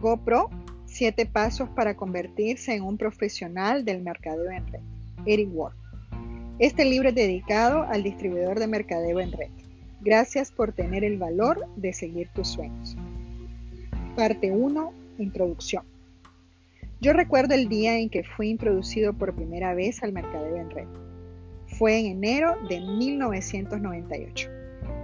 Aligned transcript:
GoPro, 0.00 0.50
7 0.86 1.26
pasos 1.26 1.68
para 1.70 1.96
convertirse 1.96 2.74
en 2.74 2.82
un 2.82 2.96
profesional 2.96 3.84
del 3.84 4.02
mercadeo 4.02 4.50
en 4.50 4.66
red. 4.66 4.80
Eric 5.26 5.48
Ward. 5.52 5.74
Este 6.58 6.84
libro 6.84 7.10
es 7.10 7.14
dedicado 7.14 7.82
al 7.84 8.02
distribuidor 8.02 8.58
de 8.58 8.66
mercadeo 8.66 9.20
en 9.20 9.32
red. 9.32 9.50
Gracias 10.00 10.50
por 10.50 10.72
tener 10.72 11.04
el 11.04 11.18
valor 11.18 11.66
de 11.76 11.92
seguir 11.92 12.28
tus 12.34 12.48
sueños. 12.48 12.96
Parte 14.16 14.50
1. 14.50 14.92
Introducción. 15.18 15.84
Yo 17.00 17.12
recuerdo 17.12 17.54
el 17.54 17.68
día 17.68 17.98
en 17.98 18.10
que 18.10 18.24
fui 18.24 18.48
introducido 18.48 19.12
por 19.12 19.34
primera 19.34 19.74
vez 19.74 20.02
al 20.02 20.12
mercadeo 20.12 20.56
en 20.56 20.70
red. 20.70 20.88
Fue 21.66 21.98
en 21.98 22.06
enero 22.06 22.56
de 22.68 22.80
1998. 22.80 24.57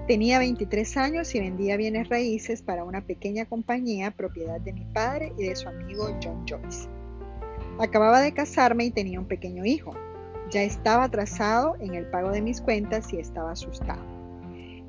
Tenía 0.07 0.39
23 0.39 0.99
años 0.99 1.35
y 1.35 1.41
vendía 1.41 1.79
bienes 1.79 2.11
raíces 2.11 2.61
para 2.61 2.85
una 2.85 3.01
pequeña 3.01 3.47
compañía 3.47 4.11
propiedad 4.11 4.61
de 4.61 4.75
mi 4.75 4.85
padre 4.85 5.33
y 5.39 5.47
de 5.47 5.57
su 5.57 5.67
amigo 5.67 6.15
John 6.23 6.45
Joyce. 6.47 6.91
Acababa 7.79 8.21
de 8.21 8.35
casarme 8.35 8.85
y 8.85 8.91
tenía 8.91 9.19
un 9.19 9.27
pequeño 9.27 9.65
hijo. 9.65 9.95
Ya 10.51 10.63
estaba 10.63 11.05
atrasado 11.05 11.77
en 11.81 11.95
el 11.95 12.05
pago 12.05 12.33
de 12.33 12.43
mis 12.43 12.61
cuentas 12.61 13.15
y 13.15 13.17
estaba 13.17 13.53
asustado. 13.53 14.05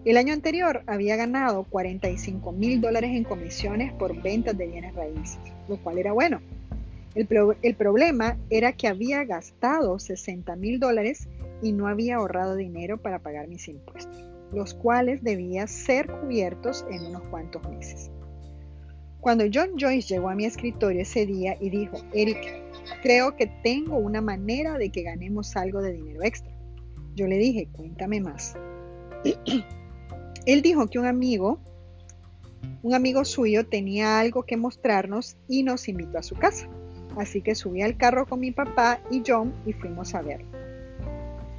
El 0.04 0.18
año 0.18 0.34
anterior 0.34 0.84
había 0.86 1.16
ganado 1.16 1.64
45 1.64 2.52
mil 2.52 2.82
dólares 2.82 3.12
en 3.14 3.24
comisiones 3.24 3.94
por 3.94 4.22
ventas 4.22 4.58
de 4.58 4.68
bienes 4.68 4.94
raíces, 4.96 5.40
lo 5.70 5.78
cual 5.78 5.98
era 5.98 6.12
bueno. 6.12 6.42
El, 7.16 7.76
problema 7.78 8.38
era 8.50 8.74
que 8.74 8.90
había 8.90 9.24
gastado 9.24 9.98
60 9.98 10.58
mil 10.58 10.78
dólares 10.82 11.30
y 11.62 11.72
no 11.72 11.88
había 11.88 12.18
ahorrado 12.18 12.58
dinero 12.58 12.98
para 12.98 13.20
pagar 13.20 13.48
mis 13.48 13.70
impuestos 13.70 14.35
los 14.54 14.74
cuales 14.74 15.24
debían 15.24 15.68
ser 15.68 16.08
cubiertos 16.08 16.86
en 16.90 17.06
unos 17.06 17.24
cuantos 17.24 17.68
meses. 17.70 18.12
Cuando 19.26 19.46
John 19.52 19.72
Joyce 19.80 20.14
llegó 20.14 20.30
a 20.30 20.36
mi 20.36 20.46
escritorio 20.46 21.02
ese 21.02 21.26
día 21.26 21.58
y 21.60 21.72
dijo, 21.72 21.98
Eric, 22.14 22.38
creo 23.02 23.36
que 23.36 23.48
tengo 23.64 23.98
una 23.98 24.22
manera 24.22 24.78
de 24.78 24.92
que 24.92 25.02
ganemos 25.02 25.56
algo 25.56 25.82
de 25.82 25.94
dinero 25.94 26.24
extra. 26.24 26.52
Yo 27.16 27.26
le 27.26 27.38
dije, 27.38 27.68
cuéntame 27.72 28.22
más. 28.22 28.56
Él 30.46 30.62
dijo 30.62 30.86
que 30.88 31.00
un 31.00 31.08
amigo, 31.08 31.60
un 32.84 32.94
amigo 32.94 33.26
suyo 33.26 33.66
tenía 33.66 34.20
algo 34.20 34.44
que 34.44 34.58
mostrarnos 34.58 35.38
y 35.48 35.64
nos 35.64 35.88
invitó 35.88 36.20
a 36.20 36.24
su 36.24 36.36
casa. 36.36 36.70
Así 37.18 37.42
que 37.42 37.56
subí 37.56 37.82
al 37.82 37.98
carro 37.98 38.28
con 38.28 38.42
mi 38.42 38.52
papá 38.52 39.02
y 39.10 39.24
John 39.26 39.56
y 39.66 39.74
fuimos 39.74 40.14
a 40.14 40.22
verlo. 40.22 40.48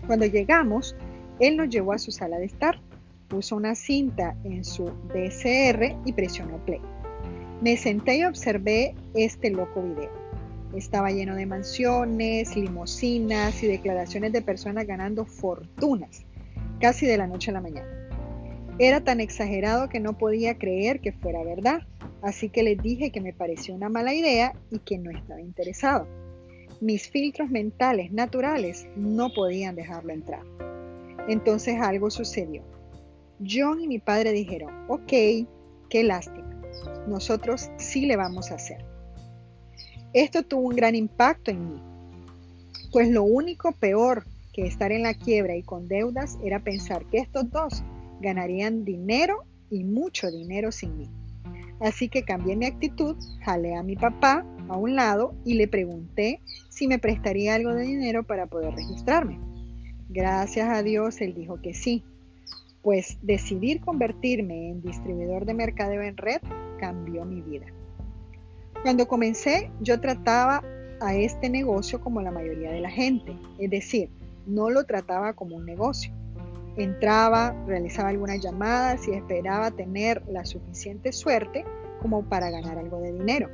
Cuando 0.07 0.27
llegamos, 0.27 0.95
él 1.41 1.57
nos 1.57 1.69
llevó 1.69 1.93
a 1.93 1.99
su 1.99 2.11
sala 2.11 2.39
de 2.39 2.47
estar, 2.47 2.81
puso 3.29 3.57
una 3.57 3.75
cinta 3.75 4.37
en 4.45 4.65
su 4.65 4.85
VCR 4.85 5.97
y 6.05 6.13
presionó 6.13 6.65
play. 6.65 6.81
Me 7.61 7.77
senté 7.77 8.19
y 8.19 8.25
observé 8.25 8.95
este 9.15 9.51
loco 9.51 9.83
video. 9.83 10.11
Estaba 10.75 11.11
lleno 11.11 11.35
de 11.37 11.47
mansiones, 11.47 12.57
limosinas 12.57 13.63
y 13.63 13.67
declaraciones 13.67 14.33
de 14.33 14.43
personas 14.43 14.87
ganando 14.87 15.25
fortunas, 15.25 16.25
casi 16.81 17.07
de 17.07 17.17
la 17.17 17.27
noche 17.27 17.51
a 17.51 17.55
la 17.55 17.61
mañana. 17.61 17.89
Era 18.79 19.03
tan 19.03 19.21
exagerado 19.21 19.89
que 19.89 20.01
no 20.01 20.19
podía 20.19 20.59
creer 20.59 21.01
que 21.01 21.13
fuera 21.13 21.43
verdad, 21.43 21.81
así 22.21 22.51
que 22.51 22.63
les 22.63 22.79
dije 22.83 23.11
que 23.11 23.23
me 23.23 23.33
pareció 23.33 23.75
una 23.75 23.89
mala 23.89 24.13
idea 24.13 24.55
y 24.71 24.81
que 24.81 24.99
no 24.99 25.11
estaba 25.11 25.41
interesado. 25.41 26.07
Mis 26.83 27.09
filtros 27.09 27.49
mentales 27.49 28.13
naturales 28.13 28.87
no 28.97 29.33
podían 29.33 29.77
dejarlo 29.77 30.13
entrar. 30.13 30.43
Entonces 31.29 31.81
algo 31.81 32.11
sucedió. 32.11 32.63
John 33.39 33.81
y 33.81 33.89
mi 33.89 33.99
padre 33.99 34.33
dijeron, 34.33 34.73
ok, 34.89 35.13
qué 35.89 36.03
lástima, 36.03 36.61
nosotros 37.07 37.71
sí 37.77 38.07
le 38.07 38.17
vamos 38.17 38.51
a 38.51 38.55
hacer. 38.55 38.85
Esto 40.13 40.43
tuvo 40.43 40.69
un 40.69 40.77
gran 40.77 40.95
impacto 40.95 41.51
en 41.51 41.73
mí, 41.73 41.83
pues 42.93 43.11
lo 43.11 43.25
único 43.25 43.73
peor 43.73 44.25
que 44.53 44.67
estar 44.67 44.91
en 44.91 45.03
la 45.03 45.13
quiebra 45.13 45.55
y 45.55 45.63
con 45.63 45.87
deudas 45.87 46.39
era 46.43 46.61
pensar 46.61 47.05
que 47.07 47.19
estos 47.19 47.51
dos 47.51 47.83
ganarían 48.21 48.85
dinero 48.85 49.45
y 49.71 49.85
mucho 49.85 50.31
dinero 50.31 50.73
sin 50.73 50.97
mí. 50.97 51.11
Así 51.81 52.09
que 52.09 52.23
cambié 52.23 52.57
mi 52.57 52.65
actitud, 52.65 53.17
jalé 53.43 53.75
a 53.75 53.83
mi 53.83 53.97
papá 53.97 54.47
a 54.69 54.77
un 54.77 54.97
lado 54.97 55.35
y 55.45 55.55
le 55.55 55.69
pregunté 55.69 56.41
si 56.71 56.89
me 56.89 56.99
prestaría 56.99 57.55
algo 57.55 57.75
de 57.75 57.83
dinero 57.83 58.25
para 58.25 58.47
poder 58.47 58.75
registrarme. 58.75 59.39
Gracias 60.09 60.69
a 60.69 60.83
Dios, 60.83 61.21
él 61.21 61.35
dijo 61.35 61.61
que 61.61 61.75
sí, 61.75 62.05
pues 62.83 63.19
decidir 63.23 63.81
convertirme 63.81 64.71
en 64.71 64.81
distribuidor 64.81 65.45
de 65.45 65.55
mercadeo 65.55 66.03
en 66.03 66.17
red 66.17 66.41
cambió 66.79 67.25
mi 67.25 67.43
vida. 67.43 67.67
Cuando 68.83 69.09
comencé, 69.09 69.71
yo 69.81 70.01
trataba 70.01 70.63
a 71.01 71.15
este 71.15 71.51
negocio 71.51 72.01
como 72.01 72.23
la 72.23 72.31
mayoría 72.31 72.71
de 72.71 72.81
la 72.81 72.91
gente, 72.91 73.37
es 73.59 73.71
decir, 73.71 74.11
no 74.47 74.71
lo 74.71 74.85
trataba 74.85 75.33
como 75.33 75.57
un 75.57 75.67
negocio. 75.67 76.13
Entraba, 76.77 77.57
realizaba 77.67 78.11
algunas 78.11 78.41
llamadas 78.41 79.09
y 79.09 79.13
esperaba 79.13 79.71
tener 79.71 80.23
la 80.29 80.45
suficiente 80.45 81.11
suerte 81.11 81.65
como 82.01 82.23
para 82.29 82.51
ganar 82.51 82.79
algo 82.79 83.01
de 83.01 83.13
dinero. 83.13 83.51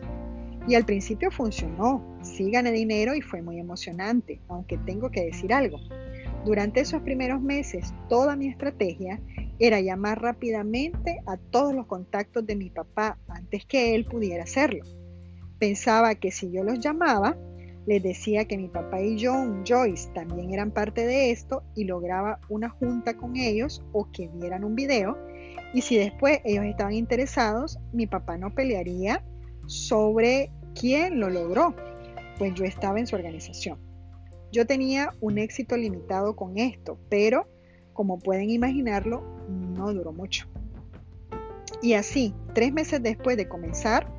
Y 0.69 0.75
al 0.75 0.85
principio 0.85 1.31
funcionó, 1.31 2.05
sí 2.23 2.51
gané 2.51 2.71
dinero 2.73 3.15
y 3.15 3.21
fue 3.21 3.43
muy 3.43 3.59
emocionante, 3.59 4.41
aunque 4.49 4.77
tengo 4.79 5.11
que 5.11 5.25
decir 5.25 5.53
algo. 5.55 5.79
Durante 6.45 6.81
esos 6.81 7.03
primeros 7.03 7.41
meses, 7.41 7.95
toda 8.09 8.35
mi 8.35 8.49
estrategia 8.49 9.21
era 9.61 9.81
llamar 9.81 10.21
rápidamente 10.21 11.21
a 11.27 11.37
todos 11.37 11.73
los 11.73 11.87
contactos 11.87 12.45
de 12.45 12.57
mi 12.57 12.69
papá 12.69 13.17
antes 13.29 13.65
que 13.65 13.95
él 13.95 14.05
pudiera 14.05 14.43
hacerlo. 14.43 14.85
Pensaba 15.61 16.17
que 16.17 16.33
si 16.33 16.51
yo 16.51 16.65
los 16.65 16.81
llamaba, 16.81 17.37
les 17.87 18.03
decía 18.03 18.45
que 18.47 18.59
mi 18.59 18.67
papá 18.69 19.01
y 19.01 19.25
John 19.25 19.63
Joyce 19.65 20.11
también 20.15 20.53
eran 20.53 20.73
parte 20.73 21.07
de 21.07 21.31
esto 21.31 21.63
y 21.77 21.85
lograba 21.85 22.41
una 22.49 22.69
junta 22.71 23.17
con 23.17 23.37
ellos 23.37 23.85
o 23.93 24.11
que 24.11 24.29
vieran 24.29 24.65
un 24.65 24.75
video. 24.75 25.17
Y 25.73 25.83
si 25.83 25.97
después 25.97 26.41
ellos 26.45 26.65
estaban 26.65 26.95
interesados, 26.95 27.79
mi 27.93 28.09
papá 28.09 28.37
no 28.37 28.53
pelearía 28.53 29.25
sobre 29.67 30.51
quién 30.79 31.21
lo 31.21 31.31
logró, 31.31 31.75
pues 32.39 32.53
yo 32.55 32.65
estaba 32.65 32.99
en 32.99 33.07
su 33.07 33.15
organización. 33.15 33.92
Yo 34.53 34.67
tenía 34.67 35.15
un 35.23 35.39
éxito 35.39 35.79
limitado 35.79 36.37
con 36.37 36.59
esto, 36.59 36.99
pero 37.09 37.49
como 37.95 38.19
pueden 38.19 38.51
imaginarlo, 38.51 39.23
no 39.49 39.95
duró 39.95 40.13
mucho. 40.13 40.47
Y 41.81 41.95
así, 41.95 42.35
tres 42.53 42.71
meses 42.71 43.03
después 43.03 43.39
de 43.39 43.49
comenzar, 43.49 44.13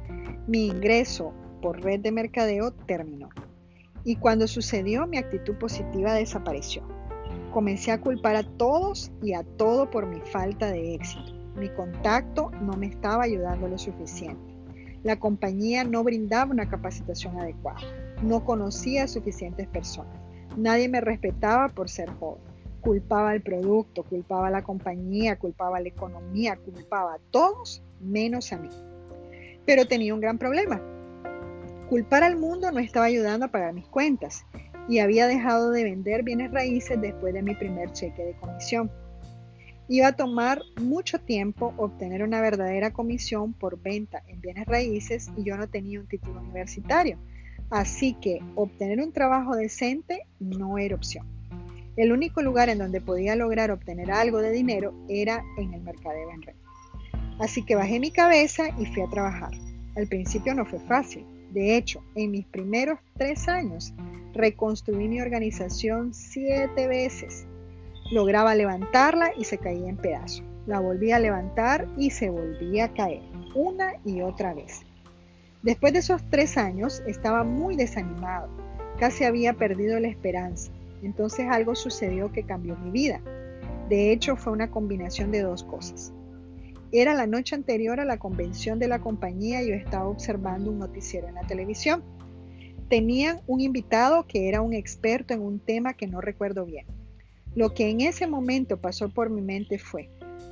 mi 0.47 0.65
ingreso 0.65 1.33
por 1.61 1.81
red 1.81 1.99
de 1.99 2.11
mercadeo 2.11 2.71
terminó. 2.71 3.29
Y 4.03 4.15
cuando 4.15 4.47
sucedió, 4.47 5.05
mi 5.05 5.17
actitud 5.17 5.55
positiva 5.55 6.15
desapareció. 6.15 6.81
Comencé 7.51 7.91
a 7.91 8.01
culpar 8.01 8.35
a 8.35 8.43
todos 8.43 9.11
y 9.21 9.33
a 9.33 9.43
todo 9.43 9.91
por 9.91 10.07
mi 10.07 10.19
falta 10.19 10.71
de 10.71 10.95
éxito. 10.95 11.31
Mi 11.55 11.69
contacto 11.69 12.49
no 12.59 12.73
me 12.73 12.87
estaba 12.87 13.23
ayudando 13.23 13.67
lo 13.67 13.77
suficiente. 13.77 14.51
La 15.03 15.19
compañía 15.19 15.83
no 15.83 16.03
brindaba 16.03 16.49
una 16.49 16.67
capacitación 16.67 17.39
adecuada. 17.39 17.81
No 18.23 18.43
conocía 18.43 19.03
a 19.03 19.07
suficientes 19.07 19.67
personas. 19.67 20.22
Nadie 20.57 20.87
me 20.87 21.01
respetaba 21.01 21.69
por 21.69 21.89
ser 21.89 22.09
joven. 22.11 22.41
Culpaba 22.81 23.31
al 23.31 23.41
producto, 23.41 24.03
culpaba 24.03 24.49
la 24.49 24.61
compañía, 24.61 25.37
culpaba 25.37 25.79
la 25.79 25.87
economía, 25.87 26.57
culpaba 26.57 27.15
a 27.15 27.19
todos 27.31 27.81
menos 28.01 28.51
a 28.51 28.57
mí. 28.57 28.69
Pero 29.65 29.87
tenía 29.87 30.13
un 30.13 30.19
gran 30.19 30.37
problema. 30.37 30.81
Culpar 31.89 32.23
al 32.23 32.37
mundo 32.37 32.71
no 32.71 32.79
estaba 32.79 33.05
ayudando 33.05 33.45
a 33.45 33.51
pagar 33.51 33.73
mis 33.73 33.87
cuentas 33.87 34.45
y 34.89 34.99
había 34.99 35.27
dejado 35.27 35.71
de 35.71 35.83
vender 35.83 36.23
bienes 36.23 36.51
raíces 36.51 36.99
después 36.99 37.33
de 37.33 37.41
mi 37.41 37.55
primer 37.55 37.91
cheque 37.93 38.23
de 38.23 38.33
comisión. 38.35 38.91
Iba 39.87 40.07
a 40.07 40.15
tomar 40.15 40.61
mucho 40.81 41.19
tiempo 41.19 41.73
obtener 41.77 42.23
una 42.23 42.41
verdadera 42.41 42.91
comisión 42.91 43.53
por 43.53 43.81
venta 43.81 44.23
en 44.27 44.41
bienes 44.41 44.65
raíces 44.65 45.31
y 45.37 45.43
yo 45.43 45.57
no 45.57 45.69
tenía 45.69 45.99
un 45.99 46.07
título 46.07 46.41
universitario 46.41 47.17
Así 47.73 48.13
que 48.13 48.39
obtener 48.53 48.99
un 48.99 49.11
trabajo 49.11 49.55
decente 49.55 50.27
no 50.39 50.77
era 50.77 50.95
opción. 50.95 51.25
El 51.95 52.11
único 52.11 52.43
lugar 52.43 52.69
en 52.69 52.77
donde 52.77 53.01
podía 53.01 53.35
lograr 53.35 53.71
obtener 53.71 54.11
algo 54.11 54.43
de 54.43 54.51
dinero 54.51 54.93
era 55.09 55.43
en 55.57 55.73
el 55.73 55.81
mercadeo 55.81 56.29
en 56.29 56.43
red. 56.43 56.53
Así 57.39 57.65
que 57.65 57.73
bajé 57.73 57.99
mi 57.99 58.11
cabeza 58.11 58.65
y 58.77 58.85
fui 58.85 59.01
a 59.01 59.09
trabajar. 59.09 59.49
Al 59.95 60.05
principio 60.05 60.53
no 60.53 60.67
fue 60.67 60.81
fácil. 60.81 61.25
De 61.49 61.75
hecho, 61.75 62.03
en 62.13 62.29
mis 62.29 62.45
primeros 62.45 62.99
tres 63.17 63.47
años 63.47 63.91
reconstruí 64.35 65.07
mi 65.07 65.19
organización 65.19 66.13
siete 66.13 66.85
veces. 66.85 67.47
Lograba 68.11 68.53
levantarla 68.53 69.31
y 69.35 69.45
se 69.45 69.57
caía 69.57 69.89
en 69.89 69.97
pedazos. 69.97 70.43
La 70.67 70.79
volví 70.79 71.11
a 71.11 71.17
levantar 71.17 71.87
y 71.97 72.11
se 72.11 72.29
volvía 72.29 72.85
a 72.85 72.93
caer, 72.93 73.23
una 73.55 73.93
y 74.05 74.21
otra 74.21 74.53
vez. 74.53 74.83
Después 75.63 75.93
de 75.93 75.99
esos 75.99 76.21
tres 76.29 76.57
años 76.57 77.01
estaba 77.07 77.45
muy 77.45 77.77
desanimado, 77.77 78.49
casi 78.99 79.23
había 79.23 79.53
perdido 79.53 79.97
la 79.97 80.09
esperanza. 80.09 80.73
Entonces 81.01 81.47
algo 81.49 81.73
sucedió 81.73 82.33
que 82.33 82.43
cambió 82.43 82.75
mi 82.75 82.91
vida. 82.91 83.21
De 83.87 84.11
hecho 84.11 84.35
fue 84.35 84.51
una 84.51 84.69
combinación 84.69 85.31
de 85.31 85.41
dos 85.41 85.63
cosas. 85.63 86.11
Era 86.91 87.13
la 87.13 87.27
noche 87.27 87.55
anterior 87.55 88.01
a 88.01 88.05
la 88.05 88.19
convención 88.19 88.77
de 88.77 88.89
la 88.89 88.99
compañía 88.99 89.63
y 89.63 89.69
yo 89.69 89.73
estaba 89.73 90.09
observando 90.09 90.69
un 90.69 90.79
noticiero 90.79 91.29
en 91.29 91.35
la 91.35 91.47
televisión. 91.47 92.03
Tenían 92.89 93.39
un 93.47 93.61
invitado 93.61 94.27
que 94.27 94.49
era 94.49 94.61
un 94.61 94.73
experto 94.73 95.33
en 95.33 95.41
un 95.41 95.59
tema 95.59 95.93
que 95.93 96.07
no 96.07 96.19
recuerdo 96.19 96.65
bien. 96.65 96.87
Lo 97.55 97.73
que 97.73 97.89
en 97.89 98.01
ese 98.01 98.27
momento 98.27 98.81
pasó 98.81 99.07
por 99.07 99.29
mi 99.29 99.41
mente 99.41 99.79
fue, 99.79 100.09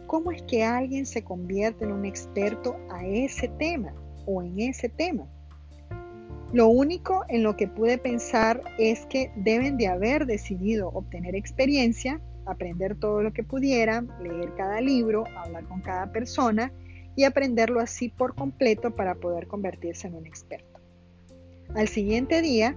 ¿cómo 0.08 0.32
es 0.32 0.42
que 0.44 0.64
alguien 0.64 1.06
se 1.06 1.22
convierte 1.22 1.84
en 1.84 1.92
un 1.92 2.06
experto 2.06 2.78
a 2.90 3.06
ese 3.06 3.50
tema 3.50 3.94
o 4.32 4.42
en 4.44 4.60
ese 4.60 4.90
tema? 4.90 5.28
Lo 6.54 6.68
único 6.68 7.24
en 7.30 7.44
lo 7.44 7.56
que 7.56 7.68
pude 7.68 7.98
pensar 7.98 8.62
es 8.78 9.06
que 9.06 9.32
deben 9.36 9.78
de 9.78 9.88
haber 9.88 10.26
decidido 10.26 10.90
obtener 10.90 11.36
experiencia, 11.36 12.20
aprender 12.46 12.96
todo 12.96 13.24
lo 13.24 13.32
que 13.32 13.44
pudieran, 13.44 14.10
leer 14.22 14.54
cada 14.56 14.82
libro, 14.82 15.24
hablar 15.38 15.64
con 15.66 15.82
cada 15.82 16.12
persona 16.12 16.74
y 17.16 17.24
aprenderlo 17.24 17.80
así 17.80 18.10
por 18.10 18.36
completo 18.36 18.96
para 18.96 19.16
poder 19.16 19.48
convertirse 19.48 20.08
en 20.08 20.16
un 20.16 20.26
experto. 20.26 20.80
Al 21.74 21.88
siguiente 21.88 22.42
día 22.42 22.76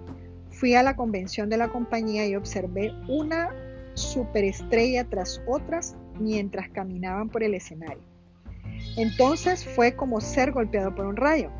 fui 0.50 0.74
a 0.74 0.84
la 0.84 0.94
convención 0.94 1.48
de 1.48 1.56
la 1.56 1.68
compañía 1.68 2.26
y 2.26 2.36
observé 2.36 2.92
una 3.08 3.50
superestrella 3.94 5.04
tras 5.04 5.42
otras 5.48 5.96
mientras 6.20 6.68
caminaban 6.68 7.28
por 7.28 7.42
el 7.42 7.54
escenario. 7.54 8.13
Entonces 8.96 9.64
fue 9.64 9.94
como 9.94 10.20
ser 10.20 10.52
golpeado 10.52 10.94
por 10.94 11.06
un 11.06 11.16
rayo. 11.16 11.50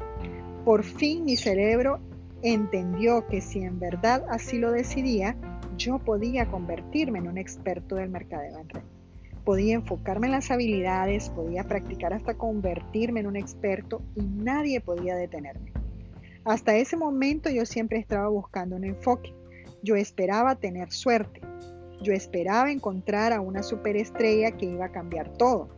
Por 0.65 0.85
fin 0.85 1.25
mi 1.25 1.37
cerebro 1.37 2.01
entendió 2.43 3.27
que 3.27 3.41
si 3.41 3.61
en 3.61 3.79
verdad 3.79 4.25
así 4.29 4.59
lo 4.59 4.71
decidía, 4.71 5.37
yo 5.77 5.99
podía 5.99 6.47
convertirme 6.47 7.19
en 7.19 7.29
un 7.29 7.39
experto 7.39 7.97
del 7.97 8.11
mercadeo 8.11 8.59
en 8.61 8.69
red. 8.69 8.83
Podía 9.45 9.75
enfocarme 9.75 10.27
en 10.27 10.33
las 10.33 10.51
habilidades, 10.51 11.29
podía 11.31 11.65
practicar 11.65 12.15
hasta 12.15 12.35
convertirme 12.35 13.21
en 13.21 13.27
un 13.27 13.37
experto 13.37 14.01
y 14.15 14.23
nadie 14.23 14.81
podía 14.81 15.17
detenerme. 15.17 15.73
Hasta 16.45 16.77
ese 16.77 16.97
momento 16.97 17.51
yo 17.51 17.67
siempre 17.67 17.99
estaba 17.99 18.29
buscando 18.29 18.77
un 18.77 18.85
enfoque. 18.85 19.35
Yo 19.83 19.97
esperaba 19.97 20.57
tener 20.57 20.93
suerte. 20.93 21.41
Yo 22.03 22.13
esperaba 22.13 22.71
encontrar 22.71 23.33
a 23.33 23.41
una 23.41 23.63
superestrella 23.63 24.53
que 24.53 24.67
iba 24.67 24.87
a 24.87 24.93
cambiar 24.93 25.31
todo. 25.37 25.69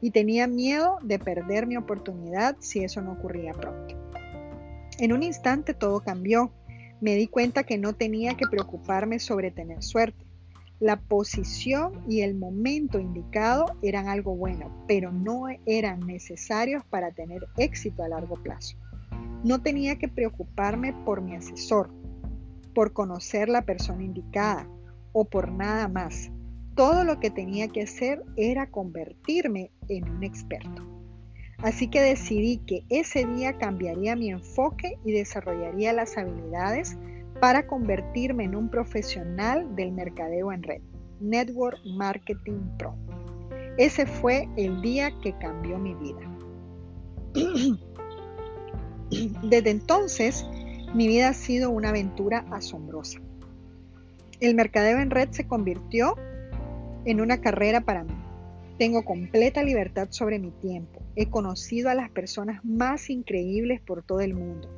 Y 0.00 0.10
tenía 0.10 0.46
miedo 0.46 0.98
de 1.02 1.18
perder 1.18 1.66
mi 1.66 1.76
oportunidad 1.76 2.56
si 2.60 2.84
eso 2.84 3.02
no 3.02 3.12
ocurría 3.12 3.52
pronto. 3.52 3.96
En 4.98 5.12
un 5.12 5.22
instante 5.22 5.74
todo 5.74 6.00
cambió. 6.00 6.52
Me 7.00 7.14
di 7.14 7.26
cuenta 7.26 7.64
que 7.64 7.78
no 7.78 7.94
tenía 7.94 8.36
que 8.36 8.46
preocuparme 8.46 9.18
sobre 9.18 9.50
tener 9.50 9.82
suerte. 9.82 10.26
La 10.80 10.98
posición 11.00 12.04
y 12.08 12.20
el 12.22 12.34
momento 12.34 12.98
indicado 12.98 13.66
eran 13.82 14.08
algo 14.08 14.34
bueno, 14.34 14.84
pero 14.86 15.12
no 15.12 15.44
eran 15.66 16.00
necesarios 16.00 16.84
para 16.88 17.10
tener 17.12 17.46
éxito 17.58 18.02
a 18.02 18.08
largo 18.08 18.36
plazo. 18.36 18.76
No 19.44 19.62
tenía 19.62 19.96
que 19.96 20.08
preocuparme 20.08 20.94
por 21.04 21.22
mi 21.22 21.34
asesor, 21.34 21.90
por 22.74 22.92
conocer 22.92 23.48
la 23.48 23.62
persona 23.62 24.04
indicada 24.04 24.68
o 25.12 25.24
por 25.24 25.50
nada 25.50 25.88
más. 25.88 26.30
Todo 26.80 27.04
lo 27.04 27.20
que 27.20 27.28
tenía 27.28 27.68
que 27.68 27.82
hacer 27.82 28.24
era 28.38 28.70
convertirme 28.70 29.70
en 29.90 30.08
un 30.08 30.24
experto. 30.24 30.82
Así 31.58 31.88
que 31.88 32.00
decidí 32.00 32.56
que 32.56 32.84
ese 32.88 33.26
día 33.26 33.58
cambiaría 33.58 34.16
mi 34.16 34.30
enfoque 34.30 34.96
y 35.04 35.12
desarrollaría 35.12 35.92
las 35.92 36.16
habilidades 36.16 36.96
para 37.38 37.66
convertirme 37.66 38.44
en 38.44 38.56
un 38.56 38.70
profesional 38.70 39.76
del 39.76 39.92
mercadeo 39.92 40.52
en 40.52 40.62
red, 40.62 40.80
Network 41.20 41.76
Marketing 41.84 42.62
Pro. 42.78 42.96
Ese 43.76 44.06
fue 44.06 44.48
el 44.56 44.80
día 44.80 45.12
que 45.22 45.36
cambió 45.36 45.76
mi 45.76 45.92
vida. 45.96 46.22
Desde 49.42 49.68
entonces, 49.68 50.46
mi 50.94 51.08
vida 51.08 51.28
ha 51.28 51.34
sido 51.34 51.68
una 51.68 51.90
aventura 51.90 52.46
asombrosa. 52.50 53.20
El 54.40 54.54
mercadeo 54.54 54.98
en 54.98 55.10
red 55.10 55.28
se 55.32 55.46
convirtió 55.46 56.16
en 57.04 57.20
una 57.20 57.40
carrera 57.40 57.80
para 57.80 58.04
mí. 58.04 58.14
Tengo 58.78 59.04
completa 59.04 59.62
libertad 59.62 60.08
sobre 60.10 60.38
mi 60.38 60.50
tiempo. 60.50 61.02
He 61.16 61.28
conocido 61.28 61.90
a 61.90 61.94
las 61.94 62.10
personas 62.10 62.64
más 62.64 63.10
increíbles 63.10 63.80
por 63.80 64.02
todo 64.02 64.20
el 64.20 64.34
mundo. 64.34 64.68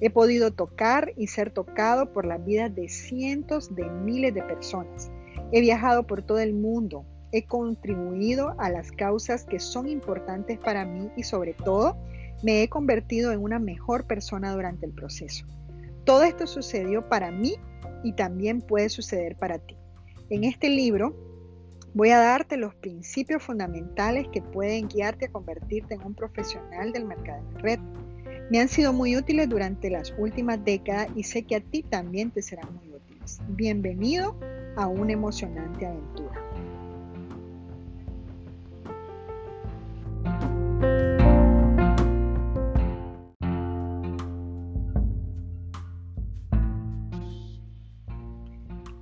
He 0.00 0.08
podido 0.08 0.50
tocar 0.50 1.12
y 1.16 1.26
ser 1.26 1.50
tocado 1.50 2.12
por 2.12 2.24
las 2.24 2.42
vidas 2.44 2.74
de 2.74 2.88
cientos 2.88 3.74
de 3.74 3.84
miles 3.84 4.32
de 4.32 4.42
personas. 4.42 5.10
He 5.52 5.60
viajado 5.60 6.06
por 6.06 6.22
todo 6.22 6.38
el 6.38 6.54
mundo. 6.54 7.04
He 7.32 7.44
contribuido 7.44 8.54
a 8.58 8.70
las 8.70 8.92
causas 8.92 9.44
que 9.44 9.60
son 9.60 9.88
importantes 9.88 10.58
para 10.58 10.86
mí 10.86 11.10
y 11.16 11.22
sobre 11.24 11.52
todo 11.52 11.96
me 12.42 12.62
he 12.62 12.68
convertido 12.68 13.32
en 13.32 13.42
una 13.42 13.58
mejor 13.58 14.06
persona 14.06 14.52
durante 14.54 14.86
el 14.86 14.92
proceso. 14.92 15.44
Todo 16.04 16.22
esto 16.22 16.46
sucedió 16.46 17.08
para 17.08 17.30
mí 17.30 17.56
y 18.02 18.14
también 18.14 18.62
puede 18.62 18.88
suceder 18.88 19.36
para 19.36 19.58
ti. 19.58 19.76
En 20.30 20.44
este 20.44 20.70
libro 20.70 21.29
Voy 21.92 22.10
a 22.10 22.20
darte 22.20 22.56
los 22.56 22.72
principios 22.76 23.42
fundamentales 23.42 24.28
que 24.28 24.40
pueden 24.40 24.86
guiarte 24.86 25.26
a 25.26 25.32
convertirte 25.32 25.94
en 25.94 26.04
un 26.04 26.14
profesional 26.14 26.92
del 26.92 27.04
mercado 27.04 27.42
de 27.54 27.58
red. 27.58 27.80
Me 28.48 28.60
han 28.60 28.68
sido 28.68 28.92
muy 28.92 29.16
útiles 29.16 29.48
durante 29.48 29.90
las 29.90 30.14
últimas 30.16 30.64
décadas 30.64 31.08
y 31.16 31.24
sé 31.24 31.42
que 31.42 31.56
a 31.56 31.60
ti 31.60 31.82
también 31.82 32.30
te 32.30 32.42
serán 32.42 32.76
muy 32.76 32.94
útiles. 32.94 33.40
Bienvenido 33.48 34.38
a 34.76 34.86
una 34.86 35.12
emocionante 35.12 35.84
aventura. 35.84 36.40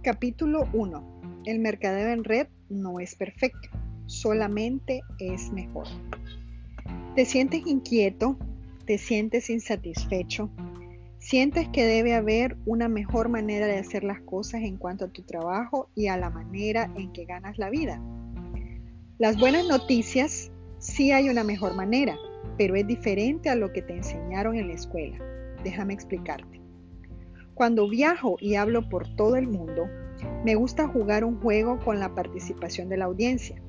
Capítulo 0.03 0.67
1 0.73 1.18
el 1.49 1.61
mercadeo 1.61 2.09
en 2.09 2.25
red 2.25 2.47
no 2.69 3.01
es 3.01 3.15
perfecto, 3.15 3.71
solamente 4.05 5.01
es 5.19 5.51
mejor. 5.51 5.87
¿Te 7.15 7.25
sientes 7.25 7.67
inquieto? 7.67 8.37
¿Te 8.85 8.99
sientes 8.99 9.49
insatisfecho? 9.49 10.51
¿Sientes 11.19 11.67
que 11.71 11.87
debe 11.87 12.15
haber 12.15 12.59
una 12.67 12.89
mejor 12.89 13.31
manera 13.31 13.67
de 13.67 13.79
hacer 13.79 14.05
las 14.05 14.21
cosas 14.21 14.61
en 14.61 14.77
cuanto 14.77 15.07
a 15.07 15.09
tu 15.09 15.23
trabajo 15.23 15.89
y 15.95 16.09
a 16.09 16.19
la 16.19 16.29
manera 16.29 16.93
en 16.97 17.13
que 17.13 17.25
ganas 17.25 17.57
la 17.57 17.71
vida? 17.71 17.99
Las 19.17 19.39
buenas 19.39 19.67
noticias, 19.67 20.53
sí 20.79 21.13
hay 21.13 21.31
una 21.31 21.45
mejor 21.45 21.75
manera, 21.75 22.17
pero 22.59 22.77
es 22.77 22.87
diferente 22.87 23.49
a 23.49 23.55
lo 23.55 23.73
que 23.73 23.81
te 23.81 23.97
enseñaron 23.97 24.55
en 24.55 24.69
la 24.69 24.75
escuela. 24.75 25.19
Déjame 25.65 25.95
explicarte. 25.95 26.61
Cuando 27.55 27.89
viajo 27.89 28.37
y 28.39 28.55
hablo 28.55 28.87
por 28.91 29.09
todo 29.17 29.37
el 29.37 29.49
mundo, 29.49 29.89
me 30.45 30.55
gusta 30.55 30.89
jugar 30.89 31.25
un 31.25 31.41
juego 31.41 31.79
con 31.85 31.99
la 31.99 32.15
participación 32.15 32.89
de 32.89 32.97
la 32.97 33.07
audiencia. 33.07 33.61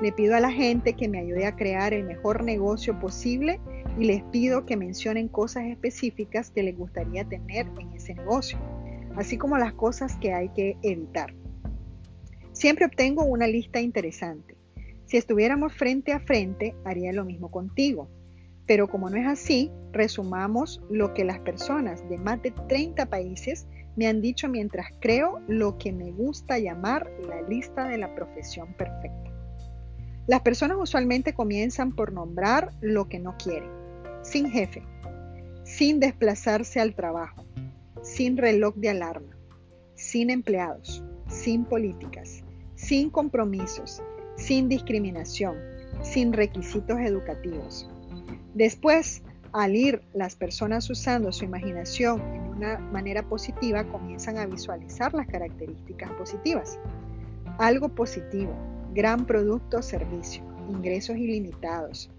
Le 0.00 0.12
pido 0.12 0.34
a 0.34 0.40
la 0.40 0.50
gente 0.50 0.94
que 0.94 1.08
me 1.08 1.20
ayude 1.20 1.46
a 1.46 1.56
crear 1.56 1.92
el 1.92 2.04
mejor 2.04 2.42
negocio 2.42 2.98
posible 2.98 3.60
y 3.98 4.04
les 4.04 4.22
pido 4.24 4.66
que 4.66 4.76
mencionen 4.76 5.28
cosas 5.28 5.64
específicas 5.64 6.50
que 6.50 6.62
les 6.62 6.76
gustaría 6.76 7.24
tener 7.24 7.66
en 7.78 7.92
ese 7.92 8.14
negocio, 8.14 8.58
así 9.16 9.36
como 9.36 9.58
las 9.58 9.74
cosas 9.74 10.16
que 10.16 10.32
hay 10.32 10.48
que 10.50 10.76
evitar. 10.82 11.34
Siempre 12.52 12.86
obtengo 12.86 13.24
una 13.24 13.46
lista 13.46 13.80
interesante. 13.80 14.56
Si 15.06 15.16
estuviéramos 15.16 15.74
frente 15.74 16.12
a 16.12 16.20
frente, 16.20 16.74
haría 16.84 17.12
lo 17.12 17.24
mismo 17.24 17.50
contigo. 17.50 18.08
Pero 18.66 18.88
como 18.88 19.10
no 19.10 19.16
es 19.16 19.26
así, 19.26 19.70
resumamos 19.92 20.80
lo 20.88 21.12
que 21.12 21.24
las 21.24 21.40
personas 21.40 22.08
de 22.08 22.18
más 22.18 22.40
de 22.42 22.52
30 22.52 23.06
países 23.06 23.66
me 23.96 24.06
han 24.06 24.20
dicho 24.20 24.48
mientras 24.48 24.86
creo 25.00 25.40
lo 25.48 25.78
que 25.78 25.92
me 25.92 26.10
gusta 26.12 26.58
llamar 26.58 27.10
la 27.28 27.42
lista 27.42 27.88
de 27.88 27.98
la 27.98 28.14
profesión 28.14 28.72
perfecta. 28.74 29.30
Las 30.26 30.42
personas 30.42 30.78
usualmente 30.80 31.34
comienzan 31.34 31.92
por 31.92 32.12
nombrar 32.12 32.72
lo 32.80 33.08
que 33.08 33.18
no 33.18 33.36
quieren, 33.36 33.70
sin 34.22 34.50
jefe, 34.50 34.82
sin 35.64 36.00
desplazarse 36.00 36.80
al 36.80 36.94
trabajo, 36.94 37.44
sin 38.02 38.36
reloj 38.36 38.74
de 38.76 38.90
alarma, 38.90 39.36
sin 39.94 40.30
empleados, 40.30 41.02
sin 41.28 41.64
políticas, 41.64 42.44
sin 42.76 43.10
compromisos, 43.10 44.02
sin 44.36 44.68
discriminación, 44.68 45.56
sin 46.02 46.32
requisitos 46.32 46.98
educativos. 47.00 47.88
Después, 48.54 49.22
al 49.52 49.76
ir 49.76 50.02
las 50.14 50.34
personas 50.34 50.88
usando 50.88 51.30
su 51.30 51.44
imaginación 51.44 52.20
en 52.20 52.42
una 52.48 52.78
manera 52.78 53.22
positiva, 53.22 53.84
comienzan 53.84 54.38
a 54.38 54.46
visualizar 54.46 55.12
las 55.12 55.26
características 55.26 56.10
positivas. 56.12 56.78
Algo 57.58 57.90
positivo, 57.90 58.54
gran 58.94 59.26
producto 59.26 59.78
o 59.78 59.82
servicio, 59.82 60.42
ingresos 60.70 61.16
ilimitados, 61.16 62.10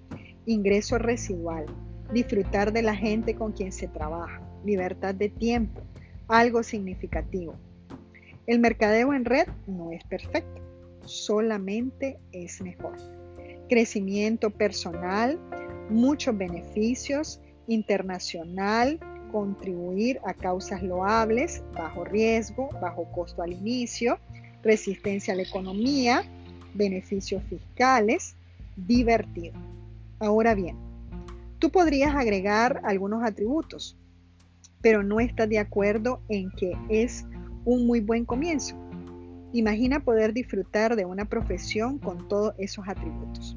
ingreso 0.45 0.97
residual, 0.97 1.65
disfrutar 2.13 2.71
de 2.71 2.83
la 2.83 2.95
gente 2.95 3.35
con 3.35 3.51
quien 3.51 3.71
se 3.71 3.87
trabaja, 3.87 4.41
libertad 4.63 5.15
de 5.15 5.29
tiempo, 5.29 5.81
algo 6.27 6.61
significativo. 6.61 7.55
El 8.45 8.59
mercadeo 8.59 9.13
en 9.13 9.25
red 9.25 9.47
no 9.67 9.91
es 9.91 10.03
perfecto, 10.03 10.61
solamente 11.05 12.19
es 12.31 12.61
mejor. 12.61 12.95
crecimiento 13.69 14.51
personal, 14.51 15.39
muchos 15.89 16.37
beneficios, 16.37 17.39
internacional, 17.67 18.99
contribuir 19.31 20.19
a 20.25 20.33
causas 20.33 20.83
loables, 20.83 21.63
bajo 21.73 22.05
riesgo, 22.05 22.69
bajo 22.81 23.05
costo 23.11 23.41
al 23.41 23.51
inicio, 23.51 24.19
resistencia 24.61 25.33
a 25.33 25.37
la 25.37 25.43
economía, 25.43 26.23
beneficios 26.73 27.43
fiscales, 27.49 28.35
divertido. 28.75 29.55
Ahora 30.19 30.53
bien, 30.53 30.77
tú 31.59 31.71
podrías 31.71 32.15
agregar 32.15 32.81
algunos 32.83 33.23
atributos, 33.23 33.97
pero 34.81 35.01
no 35.01 35.19
estás 35.19 35.49
de 35.49 35.59
acuerdo 35.59 36.21
en 36.29 36.51
que 36.51 36.77
es 36.89 37.25
un 37.65 37.87
muy 37.87 38.01
buen 38.01 38.25
comienzo. 38.25 38.75
Imagina 39.53 39.99
poder 39.99 40.33
disfrutar 40.33 40.95
de 40.95 41.05
una 41.05 41.25
profesión 41.25 41.99
con 41.99 42.27
todos 42.27 42.53
esos 42.57 42.87
atributos. 42.87 43.55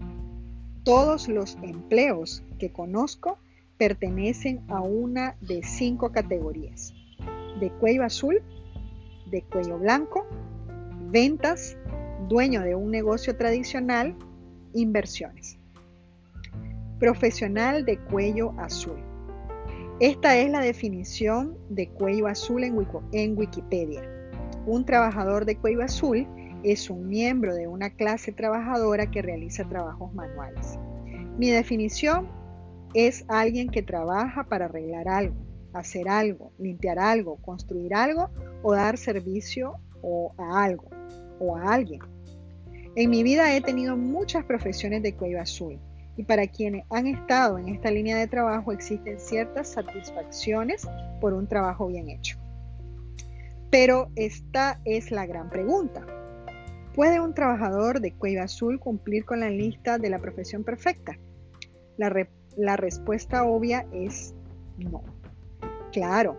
Todos 0.87 1.27
los 1.27 1.59
empleos 1.63 2.45
que 2.61 2.71
conozco 2.71 3.41
pertenecen 3.77 4.63
a 4.69 4.83
una 4.83 5.35
de 5.41 5.65
cinco 5.65 6.13
categorías. 6.13 6.95
De 7.59 7.73
cuello 7.73 8.05
azul, 8.05 8.41
de 9.29 9.43
cuello 9.43 9.81
blanco, 9.81 10.25
ventas, 11.11 11.77
dueño 12.29 12.63
de 12.63 12.77
un 12.77 12.93
negocio 12.93 13.37
tradicional, 13.37 14.15
inversiones. 14.75 15.59
Profesional 17.01 17.85
de 17.85 17.99
cuello 17.99 18.55
azul. 18.57 19.01
Esta 19.99 20.37
es 20.37 20.49
la 20.53 20.61
definición 20.61 21.59
de 21.69 21.89
cuello 21.89 22.29
azul 22.29 22.63
en, 22.63 23.37
Wikipedia. 23.37 24.09
Un 24.67 24.85
trabajador 24.85 25.47
de 25.47 25.57
cuello 25.57 25.83
azul 25.83 26.29
es 26.63 26.91
un 26.91 27.09
miembro 27.09 27.55
de 27.55 27.69
una 27.69 27.91
clase 27.91 28.33
trabajadora 28.33 29.11
que 29.11 29.23
realiza 29.23 29.69
trabajos 29.69 30.13
manuales. 30.15 30.79
Mi 31.39 31.51
definición 31.51 32.29
es 32.95 33.25
alguien 33.29 33.69
que 33.69 33.83
trabaja 33.83 34.45
para 34.45 34.67
arreglar 34.67 35.09
algo, 35.09 35.37
hacer 35.73 36.09
algo, 36.09 36.53
limpiar 36.59 36.99
algo, 36.99 37.37
construir 37.37 37.95
algo 37.95 38.31
o 38.63 38.73
dar 38.73 38.97
servicio 38.97 39.75
o 40.03 40.35
a 40.39 40.65
algo 40.65 40.89
o 41.39 41.57
a 41.57 41.75
alguien. 41.75 42.01
En 42.95 43.11
mi 43.11 43.23
vida 43.23 43.55
he 43.55 43.61
tenido 43.61 43.97
muchas 43.97 44.45
profesiones 44.45 45.03
de 45.03 45.15
cuello 45.15 45.41
azul 45.41 45.79
y 46.17 46.23
para 46.23 46.47
quienes 46.47 46.85
han 46.91 47.07
estado 47.07 47.59
en 47.59 47.69
esta 47.69 47.91
línea 47.91 48.17
de 48.17 48.27
trabajo 48.27 48.73
existen 48.73 49.21
ciertas 49.21 49.69
satisfacciones 49.69 50.89
por 51.21 51.35
un 51.35 51.47
trabajo 51.47 51.89
bien 51.89 52.09
hecho. 52.09 52.39
Pero 53.71 54.09
esta 54.17 54.81
es 54.87 55.11
la 55.11 55.27
gran 55.27 55.51
pregunta. 55.51 56.07
¿Puede 56.97 57.21
un 57.21 57.35
trabajador 57.35 58.01
de 58.01 58.13
cuello 58.13 58.43
azul 58.43 58.81
cumplir 58.81 59.27
con 59.27 59.41
la 59.41 59.51
lista 59.51 59.99
de 59.99 60.09
la 60.09 60.19
profesión 60.19 60.65
perfecta? 60.65 61.19
La, 61.99 62.77
respuesta 62.77 63.45
obvia 63.45 63.87
es 63.93 64.35
no. 64.79 65.03
Claro, 65.93 66.39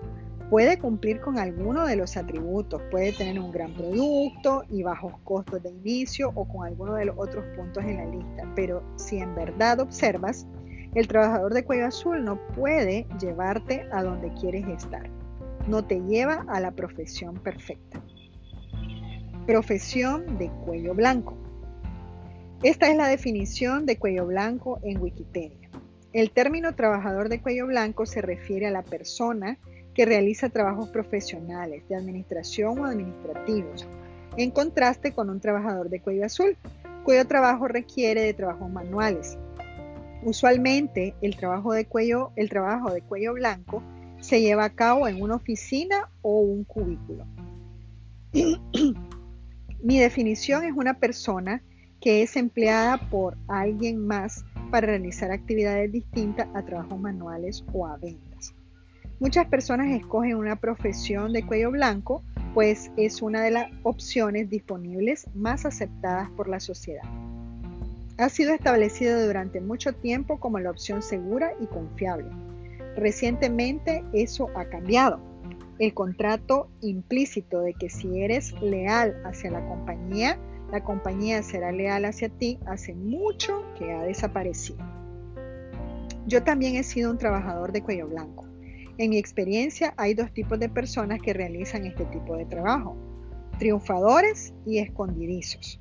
puede 0.49 0.79
cumplir 0.79 1.21
con 1.21 1.37
alguno 1.37 1.85
de 1.85 1.95
los 1.95 2.17
atributos, 2.17 2.81
puede 2.89 3.13
tener 3.13 3.39
un 3.39 3.51
gran 3.51 3.71
producto 3.75 4.63
y 4.67 4.81
bajos 4.81 5.13
costos 5.23 5.61
de 5.61 5.69
inicio 5.69 6.31
o 6.33 6.47
con 6.47 6.65
alguno 6.65 6.95
de 6.95 7.05
los 7.05 7.15
otros 7.19 7.45
puntos 7.55 7.83
en 7.83 7.97
la 7.97 8.05
lista, 8.05 8.51
pero 8.55 8.83
si 8.95 9.19
en 9.19 9.35
verdad 9.35 9.79
observas, 9.79 10.47
el 10.95 11.07
trabajador 11.07 11.53
de 11.53 11.63
cuello 11.63 11.85
azul 11.85 12.25
no 12.25 12.39
puede 12.55 13.05
llevarte 13.19 13.87
a 13.91 14.01
donde 14.01 14.33
quieres 14.33 14.67
estar 14.67 15.07
no 15.67 15.85
te 15.85 15.99
lleva 16.01 16.45
a 16.47 16.59
la 16.59 16.71
profesión 16.71 17.35
perfecta. 17.35 18.01
Profesión 19.47 20.37
de 20.37 20.49
cuello 20.65 20.93
blanco. 20.93 21.37
Esta 22.63 22.91
es 22.91 22.97
la 22.97 23.07
definición 23.07 23.85
de 23.85 23.97
cuello 23.97 24.25
blanco 24.25 24.81
en 24.83 25.01
Wikipedia. 25.01 25.69
El 26.11 26.31
término 26.31 26.75
trabajador 26.75 27.29
de 27.29 27.41
cuello 27.41 27.65
blanco 27.65 28.05
se 28.05 28.21
refiere 28.21 28.67
a 28.67 28.71
la 28.71 28.83
persona 28.83 29.57
que 29.95 30.05
realiza 30.05 30.49
trabajos 30.49 30.89
profesionales 30.89 31.87
de 31.87 31.95
administración 31.95 32.77
o 32.77 32.85
administrativos, 32.85 33.87
en 34.35 34.51
contraste 34.51 35.13
con 35.13 35.29
un 35.29 35.39
trabajador 35.39 35.89
de 35.89 36.01
cuello 36.01 36.25
azul, 36.25 36.57
cuyo 37.05 37.25
trabajo 37.25 37.69
requiere 37.69 38.23
de 38.23 38.33
trabajos 38.33 38.69
manuales. 38.69 39.37
Usualmente 40.23 41.15
el 41.21 41.37
trabajo 41.37 41.71
de 41.71 41.85
cuello, 41.85 42.31
el 42.35 42.49
trabajo 42.49 42.91
de 42.91 43.01
cuello 43.01 43.33
blanco 43.35 43.81
se 44.19 44.41
lleva 44.41 44.65
a 44.65 44.75
cabo 44.75 45.07
en 45.07 45.21
una 45.21 45.35
oficina 45.35 46.09
o 46.21 46.41
un 46.41 46.65
cubículo. 46.65 47.25
Mi 49.81 49.99
definición 49.99 50.63
es 50.63 50.73
una 50.75 50.95
persona 50.95 51.61
que 52.01 52.21
es 52.23 52.35
empleada 52.35 52.97
por 53.09 53.37
alguien 53.47 54.05
más 54.05 54.43
para 54.71 54.87
realizar 54.87 55.31
actividades 55.31 55.91
distintas 55.91 56.47
a 56.53 56.63
trabajos 56.63 56.99
manuales 56.99 57.63
o 57.73 57.87
a 57.87 57.97
ventas. 57.97 58.53
Muchas 59.19 59.47
personas 59.47 59.87
escogen 59.87 60.35
una 60.35 60.55
profesión 60.57 61.33
de 61.33 61.45
cuello 61.45 61.71
blanco, 61.71 62.23
pues 62.53 62.91
es 62.97 63.21
una 63.21 63.41
de 63.41 63.51
las 63.51 63.71
opciones 63.83 64.49
disponibles 64.49 65.27
más 65.33 65.65
aceptadas 65.65 66.29
por 66.31 66.47
la 66.49 66.59
sociedad. 66.59 67.03
Ha 68.17 68.29
sido 68.29 68.53
establecida 68.53 69.25
durante 69.25 69.61
mucho 69.61 69.93
tiempo 69.93 70.39
como 70.39 70.59
la 70.59 70.71
opción 70.71 71.01
segura 71.01 71.51
y 71.59 71.67
confiable 71.67 72.29
Recientemente 72.97 74.03
eso 74.11 74.49
ha 74.55 74.65
cambiado. 74.65 75.19
El 75.79 75.93
contrato 75.93 76.71
implícito 76.81 77.61
de 77.61 77.75
que 77.75 77.89
si 77.89 78.21
eres 78.21 78.51
leal 78.61 79.21
hacia 79.25 79.51
la 79.51 79.63
compañía, 79.67 80.39
la 80.71 80.83
compañía 80.83 81.43
será 81.43 81.71
leal 81.71 82.05
hacia 82.05 82.29
ti 82.29 82.57
hace 82.65 82.95
mucho 82.95 83.63
que 83.77 83.91
ha 83.91 84.01
desaparecido. 84.01 84.79
Yo 86.25 86.43
también 86.43 86.75
he 86.75 86.83
sido 86.83 87.11
un 87.11 87.19
trabajador 87.19 87.71
de 87.71 87.83
cuello 87.83 88.07
blanco. 88.07 88.45
En 88.97 89.11
mi 89.11 89.19
experiencia 89.19 89.93
hay 89.97 90.15
dos 90.15 90.33
tipos 90.33 90.59
de 90.59 90.67
personas 90.67 91.21
que 91.21 91.33
realizan 91.33 91.85
este 91.85 92.05
tipo 92.05 92.35
de 92.35 92.45
trabajo, 92.45 92.97
triunfadores 93.59 94.55
y 94.65 94.79
escondidizos. 94.79 95.79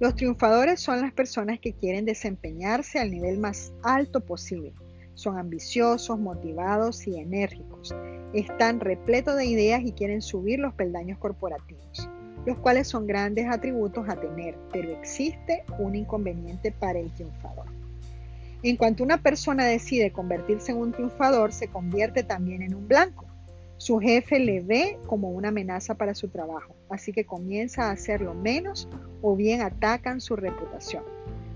Los 0.00 0.16
triunfadores 0.16 0.80
son 0.80 1.00
las 1.00 1.12
personas 1.12 1.60
que 1.60 1.74
quieren 1.74 2.04
desempeñarse 2.04 2.98
al 2.98 3.12
nivel 3.12 3.38
más 3.38 3.72
alto 3.84 4.20
posible 4.20 4.74
son 5.14 5.38
ambiciosos, 5.38 6.18
motivados 6.18 7.06
y 7.06 7.18
enérgicos. 7.18 7.94
Están 8.32 8.80
repletos 8.80 9.36
de 9.36 9.46
ideas 9.46 9.82
y 9.84 9.92
quieren 9.92 10.22
subir 10.22 10.58
los 10.58 10.74
peldaños 10.74 11.18
corporativos, 11.18 12.08
los 12.46 12.58
cuales 12.58 12.88
son 12.88 13.06
grandes 13.06 13.46
atributos 13.48 14.08
a 14.08 14.16
tener, 14.16 14.56
pero 14.72 14.90
existe 14.90 15.64
un 15.78 15.94
inconveniente 15.94 16.72
para 16.72 16.98
el 16.98 17.12
triunfador. 17.12 17.66
En 18.62 18.76
cuanto 18.76 19.02
una 19.02 19.20
persona 19.20 19.64
decide 19.64 20.12
convertirse 20.12 20.70
en 20.70 20.78
un 20.78 20.92
triunfador, 20.92 21.52
se 21.52 21.68
convierte 21.68 22.22
también 22.22 22.62
en 22.62 22.74
un 22.74 22.86
blanco. 22.86 23.26
Su 23.76 23.98
jefe 23.98 24.38
le 24.38 24.60
ve 24.60 24.98
como 25.08 25.30
una 25.30 25.48
amenaza 25.48 25.96
para 25.96 26.14
su 26.14 26.28
trabajo, 26.28 26.76
así 26.88 27.12
que 27.12 27.26
comienza 27.26 27.88
a 27.88 27.90
hacerlo 27.90 28.34
menos 28.34 28.88
o 29.20 29.34
bien 29.34 29.62
atacan 29.62 30.20
su 30.20 30.36
reputación. 30.36 31.02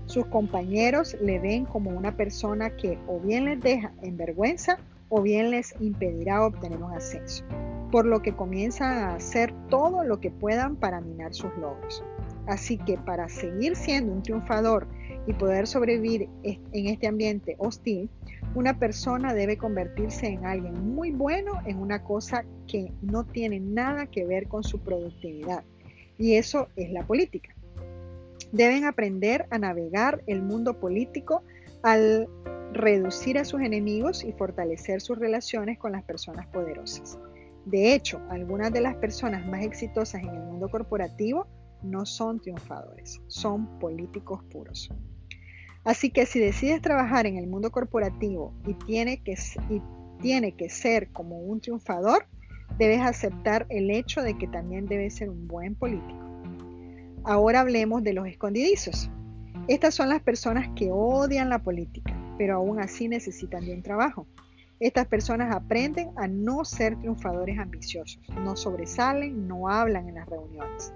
Sus 0.07 0.25
compañeros 0.27 1.17
le 1.21 1.37
ven 1.37 1.65
como 1.65 1.91
una 1.91 2.15
persona 2.15 2.69
que 2.69 2.97
o 3.07 3.19
bien 3.19 3.43
les 3.43 3.59
deja 3.59 3.91
en 4.01 4.15
vergüenza 4.15 4.79
o 5.09 5.21
bien 5.21 5.51
les 5.51 5.75
impedirá 5.81 6.45
obtener 6.45 6.81
un 6.81 6.93
ascenso, 6.93 7.43
por 7.91 8.05
lo 8.05 8.21
que 8.21 8.33
comienzan 8.33 8.97
a 8.97 9.15
hacer 9.15 9.53
todo 9.69 10.05
lo 10.05 10.21
que 10.21 10.31
puedan 10.31 10.77
para 10.77 11.01
minar 11.01 11.33
sus 11.33 11.53
logros. 11.57 12.03
Así 12.47 12.77
que 12.77 12.97
para 12.97 13.27
seguir 13.27 13.75
siendo 13.75 14.13
un 14.13 14.23
triunfador 14.23 14.87
y 15.27 15.33
poder 15.33 15.67
sobrevivir 15.67 16.29
en 16.43 16.87
este 16.87 17.07
ambiente 17.07 17.57
hostil, 17.59 18.09
una 18.55 18.79
persona 18.79 19.33
debe 19.33 19.57
convertirse 19.57 20.27
en 20.27 20.45
alguien 20.45 20.95
muy 20.95 21.11
bueno 21.11 21.59
en 21.65 21.79
una 21.79 22.05
cosa 22.05 22.45
que 22.65 22.93
no 23.01 23.25
tiene 23.25 23.59
nada 23.59 24.05
que 24.05 24.25
ver 24.25 24.47
con 24.47 24.63
su 24.63 24.79
productividad. 24.79 25.65
Y 26.17 26.35
eso 26.35 26.69
es 26.77 26.91
la 26.91 27.05
política. 27.05 27.56
Deben 28.51 28.85
aprender 28.85 29.45
a 29.51 29.57
navegar 29.57 30.23
el 30.27 30.41
mundo 30.41 30.79
político 30.79 31.43
al 31.83 32.27
reducir 32.73 33.37
a 33.37 33.45
sus 33.45 33.61
enemigos 33.61 34.23
y 34.23 34.31
fortalecer 34.33 35.01
sus 35.01 35.17
relaciones 35.17 35.77
con 35.77 35.91
las 35.91 36.03
personas 36.03 36.47
poderosas. 36.47 37.17
De 37.65 37.93
hecho, 37.93 38.21
algunas 38.29 38.71
de 38.71 38.81
las 38.81 38.95
personas 38.95 39.45
más 39.45 39.63
exitosas 39.63 40.21
en 40.23 40.29
el 40.29 40.41
mundo 40.41 40.69
corporativo 40.69 41.47
no 41.83 42.05
son 42.05 42.39
triunfadores, 42.39 43.21
son 43.27 43.79
políticos 43.79 44.41
puros. 44.49 44.89
Así 45.83 46.09
que 46.09 46.25
si 46.25 46.39
decides 46.39 46.81
trabajar 46.81 47.25
en 47.27 47.37
el 47.37 47.47
mundo 47.47 47.71
corporativo 47.71 48.53
y 48.65 48.73
tiene 48.73 49.21
que, 49.23 49.35
y 49.69 49.81
tiene 50.21 50.53
que 50.53 50.69
ser 50.69 51.11
como 51.11 51.39
un 51.39 51.61
triunfador, 51.61 52.25
debes 52.77 53.01
aceptar 53.01 53.65
el 53.69 53.91
hecho 53.91 54.21
de 54.21 54.37
que 54.37 54.47
también 54.47 54.85
debes 54.85 55.15
ser 55.15 55.29
un 55.29 55.47
buen 55.47 55.75
político. 55.75 56.26
Ahora 57.27 57.59
hablemos 57.59 58.03
de 58.03 58.13
los 58.13 58.25
escondidizos. 58.25 59.11
Estas 59.67 59.93
son 59.93 60.07
las 60.07 60.21
personas 60.21 60.69
que 60.77 60.91
odian 60.93 61.49
la 61.49 61.59
política, 61.59 62.15
pero 62.37 62.55
aún 62.55 62.79
así 62.79 63.09
necesitan 63.09 63.65
de 63.65 63.73
un 63.73 63.83
trabajo. 63.83 64.25
Estas 64.79 65.07
personas 65.07 65.53
aprenden 65.53 66.11
a 66.15 66.29
no 66.29 66.63
ser 66.63 66.97
triunfadores 66.97 67.59
ambiciosos, 67.59 68.21
no 68.45 68.55
sobresalen, 68.55 69.45
no 69.45 69.67
hablan 69.67 70.07
en 70.07 70.15
las 70.15 70.29
reuniones. 70.29 70.93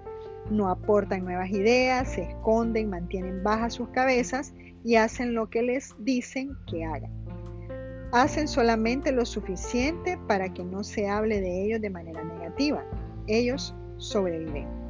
no 0.50 0.68
aportan 0.70 1.22
nuevas 1.22 1.50
ideas, 1.50 2.14
se 2.14 2.22
esconden, 2.22 2.88
mantienen 2.88 3.42
bajas 3.42 3.74
sus 3.74 3.90
cabezas 3.90 4.54
y 4.84 4.96
hacen 4.96 5.34
lo 5.34 5.50
que 5.50 5.62
les 5.62 5.94
dicen 5.98 6.56
que 6.66 6.86
hagan. 6.86 7.12
Hacen 8.12 8.48
solamente 8.48 9.12
lo 9.12 9.26
suficiente 9.26 10.18
para 10.26 10.52
que 10.54 10.64
no 10.64 10.82
se 10.82 11.10
hable 11.10 11.42
de 11.42 11.66
ellos 11.66 11.82
de 11.82 11.90
manera 11.90 12.24
negativa. 12.24 12.82
Ellos 13.26 13.74
sobreviven. 13.98 14.81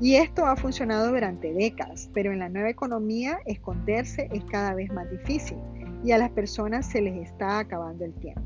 Y 0.00 0.16
esto 0.16 0.44
ha 0.44 0.56
funcionado 0.56 1.08
durante 1.08 1.52
décadas, 1.54 2.10
pero 2.12 2.32
en 2.32 2.40
la 2.40 2.50
nueva 2.50 2.68
economía 2.68 3.38
esconderse 3.46 4.28
es 4.30 4.44
cada 4.44 4.74
vez 4.74 4.92
más 4.92 5.10
difícil 5.10 5.56
y 6.04 6.12
a 6.12 6.18
las 6.18 6.30
personas 6.30 6.86
se 6.86 7.00
les 7.00 7.16
está 7.16 7.58
acabando 7.58 8.04
el 8.04 8.12
tiempo. 8.14 8.42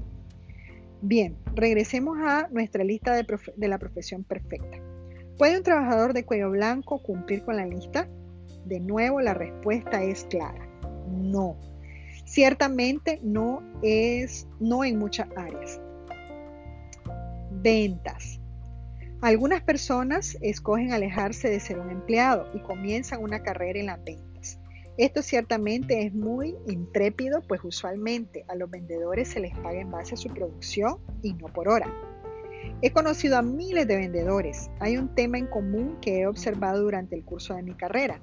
Bien, 1.03 1.37
regresemos 1.55 2.19
a 2.19 2.49
nuestra 2.51 2.85
lista 2.85 3.15
de, 3.15 3.69
la 3.69 3.79
profesión 3.79 4.23
perfecta. 4.23 4.79
¿Puede 5.39 5.57
un 5.57 5.63
trabajador 5.63 6.13
de 6.13 6.25
cuello 6.25 6.51
blanco 6.51 7.03
cumplir 7.03 7.43
con 7.43 7.57
la 7.57 7.67
lista? 7.67 8.07
De 8.67 8.81
nuevo, 8.81 9.21
la 9.21 9.35
respuesta 9.35 10.03
es 10.03 10.25
clara. 10.25 10.69
No. 11.11 11.57
Ciertamente 12.27 13.19
no 13.23 13.63
es, 13.83 14.47
no 14.61 14.85
en 14.85 14.99
muchas 14.99 15.29
áreas. 15.37 15.81
Ventas. 17.51 18.40
Algunas 19.23 19.61
personas 19.63 20.39
escogen 20.41 20.95
alejarse 20.95 21.51
de 21.51 21.61
ser 21.61 21.79
un 21.79 21.91
empleado 21.91 22.49
y 22.55 22.61
comienzan 22.61 23.23
una 23.23 23.43
carrera 23.43 23.79
en 23.79 23.87
las 23.87 24.03
ventas. 24.03 24.59
Esto 24.97 25.21
ciertamente 25.21 26.07
es 26.07 26.15
muy 26.15 26.57
intrépido, 26.67 27.43
pues 27.47 27.61
usualmente 27.63 28.47
a 28.49 28.55
los 28.55 28.71
vendedores 28.71 29.29
se 29.29 29.41
les 29.41 29.55
paga 29.59 29.79
en 29.79 29.91
base 29.91 30.15
a 30.15 30.17
su 30.17 30.31
producción 30.31 31.01
y 31.21 31.35
no 31.35 31.49
por 31.49 31.69
hora. 31.69 31.93
He 32.81 32.93
conocido 32.93 33.37
a 33.37 33.43
miles 33.43 33.87
de 33.87 33.97
vendedores. 33.97 34.71
Hay 34.81 34.97
un 34.97 35.15
tema 35.15 35.37
en 35.37 35.49
común 35.49 35.99
que 36.01 36.21
he 36.21 36.27
observado 36.27 36.83
durante 36.83 37.15
el 37.15 37.23
curso 37.23 37.55
de 37.55 37.63
mi 37.63 37.75
carrera. 37.75 38.23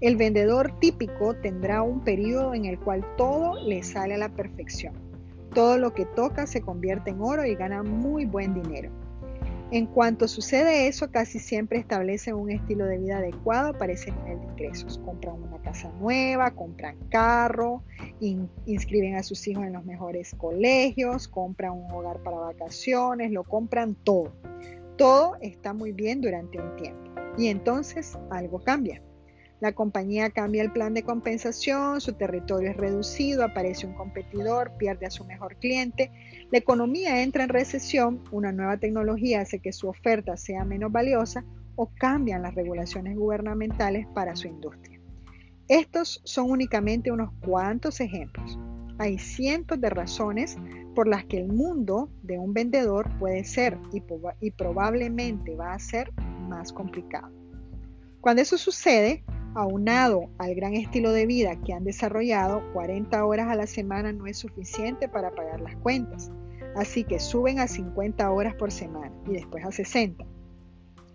El 0.00 0.16
vendedor 0.16 0.78
típico 0.80 1.36
tendrá 1.36 1.82
un 1.82 2.00
periodo 2.02 2.54
en 2.54 2.64
el 2.64 2.80
cual 2.80 3.04
todo 3.18 3.62
le 3.62 3.82
sale 3.82 4.14
a 4.14 4.18
la 4.18 4.30
perfección. 4.30 4.94
Todo 5.52 5.76
lo 5.76 5.92
que 5.92 6.06
toca 6.06 6.46
se 6.46 6.62
convierte 6.62 7.10
en 7.10 7.20
oro 7.20 7.44
y 7.44 7.54
gana 7.56 7.82
muy 7.82 8.24
buen 8.24 8.54
dinero. 8.54 8.90
En 9.72 9.86
cuanto 9.86 10.26
sucede 10.26 10.88
eso, 10.88 11.12
casi 11.12 11.38
siempre 11.38 11.78
establecen 11.78 12.34
un 12.34 12.50
estilo 12.50 12.86
de 12.86 12.98
vida 12.98 13.18
adecuado 13.18 13.72
para 13.72 13.92
ese 13.92 14.10
nivel 14.10 14.40
de 14.40 14.46
ingresos. 14.46 14.98
Compran 15.04 15.40
una 15.40 15.62
casa 15.62 15.92
nueva, 16.00 16.50
compran 16.50 16.96
carro, 17.08 17.84
inscriben 18.66 19.14
a 19.14 19.22
sus 19.22 19.46
hijos 19.46 19.64
en 19.64 19.74
los 19.74 19.84
mejores 19.84 20.34
colegios, 20.34 21.28
compran 21.28 21.72
un 21.72 21.90
hogar 21.92 22.20
para 22.24 22.38
vacaciones, 22.38 23.30
lo 23.30 23.44
compran 23.44 23.94
todo. 23.94 24.32
Todo 24.96 25.36
está 25.40 25.72
muy 25.72 25.92
bien 25.92 26.20
durante 26.20 26.60
un 26.60 26.74
tiempo 26.74 27.10
y 27.38 27.46
entonces 27.46 28.18
algo 28.30 28.58
cambia. 28.64 29.00
La 29.60 29.72
compañía 29.72 30.30
cambia 30.30 30.62
el 30.62 30.72
plan 30.72 30.94
de 30.94 31.02
compensación, 31.02 32.00
su 32.00 32.14
territorio 32.14 32.70
es 32.70 32.76
reducido, 32.76 33.44
aparece 33.44 33.86
un 33.86 33.92
competidor, 33.92 34.72
pierde 34.78 35.06
a 35.06 35.10
su 35.10 35.24
mejor 35.26 35.56
cliente, 35.56 36.10
la 36.50 36.58
economía 36.58 37.22
entra 37.22 37.44
en 37.44 37.48
recesión, 37.48 38.24
una 38.32 38.50
nueva 38.50 38.76
tecnología 38.76 39.42
hace 39.42 39.60
que 39.60 39.72
su 39.72 39.88
oferta 39.88 40.36
sea 40.36 40.64
menos 40.64 40.90
valiosa 40.90 41.44
o 41.76 41.90
cambian 41.94 42.42
las 42.42 42.56
regulaciones 42.56 43.16
gubernamentales 43.16 44.06
para 44.14 44.34
su 44.34 44.48
industria. 44.48 45.00
Estos 45.68 46.20
son 46.24 46.50
únicamente 46.50 47.12
unos 47.12 47.30
cuantos 47.46 48.00
ejemplos. 48.00 48.58
Hay 48.98 49.18
cientos 49.18 49.80
de 49.80 49.90
razones 49.90 50.56
por 50.96 51.06
las 51.06 51.24
que 51.24 51.38
el 51.38 51.46
mundo 51.46 52.10
de 52.22 52.38
un 52.38 52.52
vendedor 52.52 53.08
puede 53.20 53.44
ser 53.44 53.78
y, 54.40 54.50
probablemente 54.50 55.54
va 55.54 55.72
a 55.72 55.78
ser 55.78 56.12
más 56.48 56.72
complicado. 56.72 57.30
Cuando 58.20 58.42
eso 58.42 58.58
sucede, 58.58 59.22
Aunado 59.54 60.30
al 60.38 60.54
gran 60.54 60.74
estilo 60.74 61.10
de 61.12 61.26
vida 61.26 61.56
que 61.60 61.72
han 61.72 61.82
desarrollado, 61.82 62.62
40 62.72 63.24
horas 63.24 63.48
a 63.48 63.56
la 63.56 63.66
semana 63.66 64.12
no 64.12 64.28
es 64.28 64.38
suficiente 64.38 65.08
para 65.08 65.34
pagar 65.34 65.60
las 65.60 65.74
cuentas. 65.74 66.30
Así 66.76 67.04
que 67.04 67.18
suben 67.18 67.58
a 67.58 67.66
50 67.66 68.30
horas 68.30 68.54
por 68.54 68.70
semana 68.70 69.12
y 69.26 69.32
después 69.32 69.64
a 69.64 69.72
60 69.72 70.24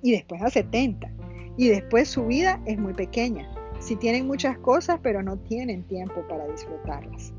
y 0.01 0.11
después 0.11 0.41
a 0.41 0.49
70 0.49 1.11
y 1.57 1.69
después 1.69 2.09
su 2.09 2.25
vida 2.25 2.61
es 2.65 2.77
muy 2.77 2.93
pequeña. 2.93 3.49
Si 3.79 3.95
tienen 3.95 4.27
muchas 4.27 4.57
cosas 4.57 4.99
pero 5.01 5.23
no 5.23 5.37
tienen 5.37 5.83
tiempo 5.83 6.25
para 6.27 6.47
disfrutarlas. 6.47 7.33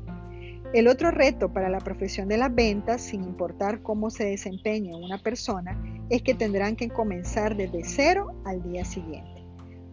El 0.73 0.89
otro 0.89 1.11
reto 1.11 1.53
para 1.53 1.69
la 1.69 1.79
profesión 1.79 2.27
de 2.27 2.37
las 2.37 2.53
ventas, 2.53 3.01
sin 3.01 3.23
importar 3.23 3.81
cómo 3.81 4.09
se 4.09 4.25
desempeñe 4.25 4.93
una 4.93 5.17
persona, 5.17 5.81
es 6.09 6.21
que 6.21 6.33
tendrán 6.33 6.75
que 6.75 6.89
comenzar 6.89 7.55
desde 7.55 7.85
cero 7.85 8.33
al 8.43 8.61
día 8.63 8.83
siguiente. 8.83 9.43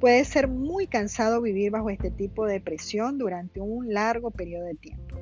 Puede 0.01 0.25
ser 0.25 0.49
muy 0.49 0.89
cansado 0.89 1.41
vivir 1.41 1.71
bajo 1.71 1.91
este 1.91 2.11
tipo 2.11 2.45
de 2.45 2.61
presión 2.61 3.19
durante 3.19 3.61
un 3.61 3.95
largo 3.95 4.33
periodo 4.33 4.65
de 4.67 4.75
tiempo. 4.75 5.14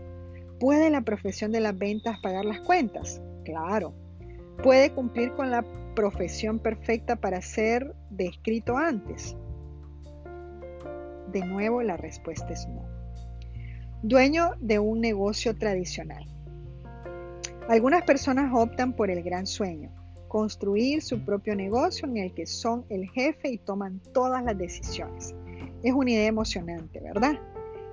¿Puede 0.62 0.90
la 0.90 1.00
profesión 1.00 1.50
de 1.50 1.58
las 1.58 1.76
ventas 1.76 2.20
pagar 2.20 2.44
las 2.44 2.60
cuentas? 2.60 3.20
Claro. 3.44 3.92
¿Puede 4.62 4.92
cumplir 4.92 5.32
con 5.32 5.50
la 5.50 5.64
profesión 5.96 6.60
perfecta 6.60 7.16
para 7.16 7.42
ser 7.42 7.92
descrito 8.10 8.76
antes? 8.76 9.36
De 11.32 11.44
nuevo, 11.44 11.82
la 11.82 11.96
respuesta 11.96 12.52
es 12.52 12.68
no. 12.68 12.84
Dueño 14.04 14.52
de 14.60 14.78
un 14.78 15.00
negocio 15.00 15.56
tradicional. 15.56 16.24
Algunas 17.68 18.04
personas 18.04 18.52
optan 18.54 18.92
por 18.92 19.10
el 19.10 19.24
gran 19.24 19.48
sueño, 19.48 19.90
construir 20.28 21.02
su 21.02 21.24
propio 21.24 21.56
negocio 21.56 22.06
en 22.06 22.18
el 22.18 22.34
que 22.34 22.46
son 22.46 22.86
el 22.88 23.10
jefe 23.10 23.50
y 23.50 23.58
toman 23.58 24.00
todas 24.14 24.44
las 24.44 24.56
decisiones. 24.56 25.34
Es 25.82 25.92
una 25.92 26.12
idea 26.12 26.28
emocionante, 26.28 27.00
¿verdad? 27.00 27.36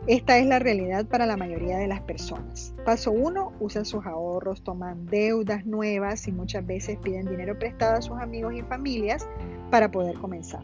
Esta 0.08 0.38
es 0.38 0.48
la 0.48 0.60
realidad 0.60 1.06
para 1.06 1.26
la 1.26 1.38
mayoría 1.38 1.78
de 1.78 1.88
las 1.88 2.02
personas. 2.02 2.74
Paso 2.86 3.12
1, 3.12 3.54
usan 3.60 3.86
sus 3.86 4.06
ahorros, 4.06 4.64
toman 4.64 5.06
deudas 5.06 5.66
nuevas 5.66 6.28
y 6.28 6.32
muchas 6.32 6.66
veces 6.66 6.98
piden 6.98 7.30
dinero 7.30 7.58
prestado 7.60 7.98
a 7.98 8.02
sus 8.02 8.18
amigos 8.18 8.54
y 8.56 8.62
familias 8.62 9.28
para 9.70 9.92
poder 9.92 10.16
comenzar. 10.16 10.64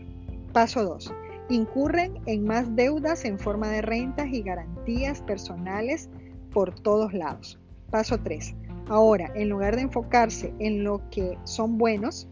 Paso 0.53 0.83
2, 0.83 1.13
incurren 1.49 2.19
en 2.25 2.45
más 2.45 2.75
deudas 2.75 3.25
en 3.25 3.37
forma 3.37 3.69
de 3.69 3.81
rentas 3.81 4.27
y 4.31 4.41
garantías 4.41 5.21
personales 5.21 6.09
por 6.51 6.73
todos 6.79 7.13
lados. 7.13 7.59
Paso 7.91 8.17
3, 8.17 8.55
Ahora, 8.87 9.31
en 9.33 9.49
lugar 9.49 9.75
de 9.75 9.83
enfocarse 9.83 10.53
en 10.59 10.83
lo 10.83 11.01
que 11.09 11.37
son 11.43 11.77
buenos, 11.77 12.27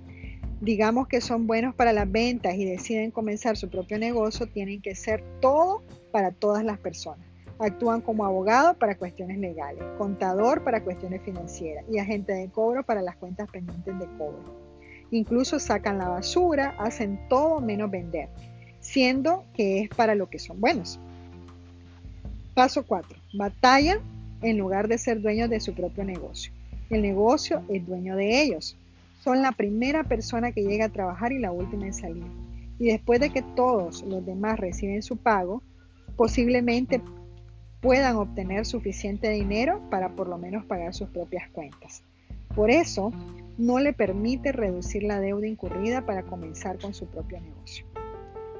digamos 0.63 1.09
que 1.09 1.19
son 1.19 1.45
buenos 1.45 1.75
para 1.75 1.91
las 1.91 2.09
ventas 2.09 2.55
y 2.55 2.63
deciden 2.63 3.11
comenzar 3.11 3.57
su 3.57 3.69
propio 3.69 3.99
negocio, 3.99 4.47
tienen 4.47 4.81
que 4.81 4.95
ser 4.95 5.21
todo 5.41 5.83
para 6.11 6.31
todas 6.31 6.63
las 6.63 6.79
personas. 6.79 7.27
Actúan 7.59 7.99
como 7.99 8.25
abogado 8.25 8.73
para 8.75 8.97
cuestiones 8.97 9.39
legales, 9.39 9.83
contador 9.97 10.63
para 10.63 10.81
cuestiones 10.81 11.21
financieras 11.21 11.83
y 11.91 11.97
agente 11.97 12.31
de 12.31 12.49
cobro 12.49 12.83
para 12.83 13.01
las 13.01 13.17
cuentas 13.17 13.49
pendientes 13.51 13.99
de 13.99 14.05
cobro. 14.17 14.41
Incluso 15.11 15.59
sacan 15.59 15.97
la 15.97 16.07
basura, 16.07 16.75
hacen 16.79 17.19
todo 17.27 17.59
menos 17.59 17.91
vender, 17.91 18.29
siendo 18.79 19.43
que 19.53 19.81
es 19.81 19.89
para 19.89 20.15
lo 20.15 20.29
que 20.29 20.39
son 20.39 20.61
buenos. 20.61 20.97
Paso 22.53 22.85
4. 22.85 23.17
Batalla 23.33 23.99
en 24.41 24.57
lugar 24.57 24.87
de 24.87 24.97
ser 24.97 25.21
dueños 25.21 25.49
de 25.49 25.59
su 25.59 25.73
propio 25.73 26.05
negocio. 26.05 26.53
El 26.89 27.01
negocio 27.01 27.63
es 27.67 27.85
dueño 27.85 28.15
de 28.15 28.43
ellos. 28.43 28.77
Son 29.23 29.41
la 29.41 29.53
primera 29.53 30.03
persona 30.03 30.51
que 30.51 30.63
llega 30.63 30.85
a 30.85 30.89
trabajar 30.89 31.31
y 31.31 31.39
la 31.39 31.53
última 31.53 31.85
en 31.85 31.93
salir. 31.93 32.25
Y 32.77 32.87
después 32.87 33.21
de 33.21 33.29
que 33.29 33.41
todos 33.41 34.03
los 34.03 34.25
demás 34.25 34.59
reciben 34.59 35.01
su 35.01 35.15
pago, 35.15 35.63
posiblemente 36.17 37.01
puedan 37.79 38.17
obtener 38.17 38.65
suficiente 38.65 39.29
dinero 39.29 39.81
para 39.89 40.13
por 40.13 40.27
lo 40.27 40.37
menos 40.37 40.65
pagar 40.65 40.93
sus 40.93 41.07
propias 41.07 41.49
cuentas. 41.51 42.03
Por 42.53 42.69
eso, 42.69 43.13
no 43.57 43.79
le 43.79 43.93
permite 43.93 44.51
reducir 44.51 45.03
la 45.03 45.21
deuda 45.21 45.47
incurrida 45.47 46.05
para 46.05 46.23
comenzar 46.23 46.77
con 46.77 46.93
su 46.93 47.05
propio 47.05 47.39
negocio. 47.39 47.85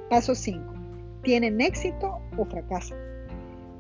Paso 0.10 0.34
5. 0.34 0.64
¿Tienen 1.24 1.60
éxito 1.60 2.22
o 2.38 2.46
fracasan? 2.46 3.00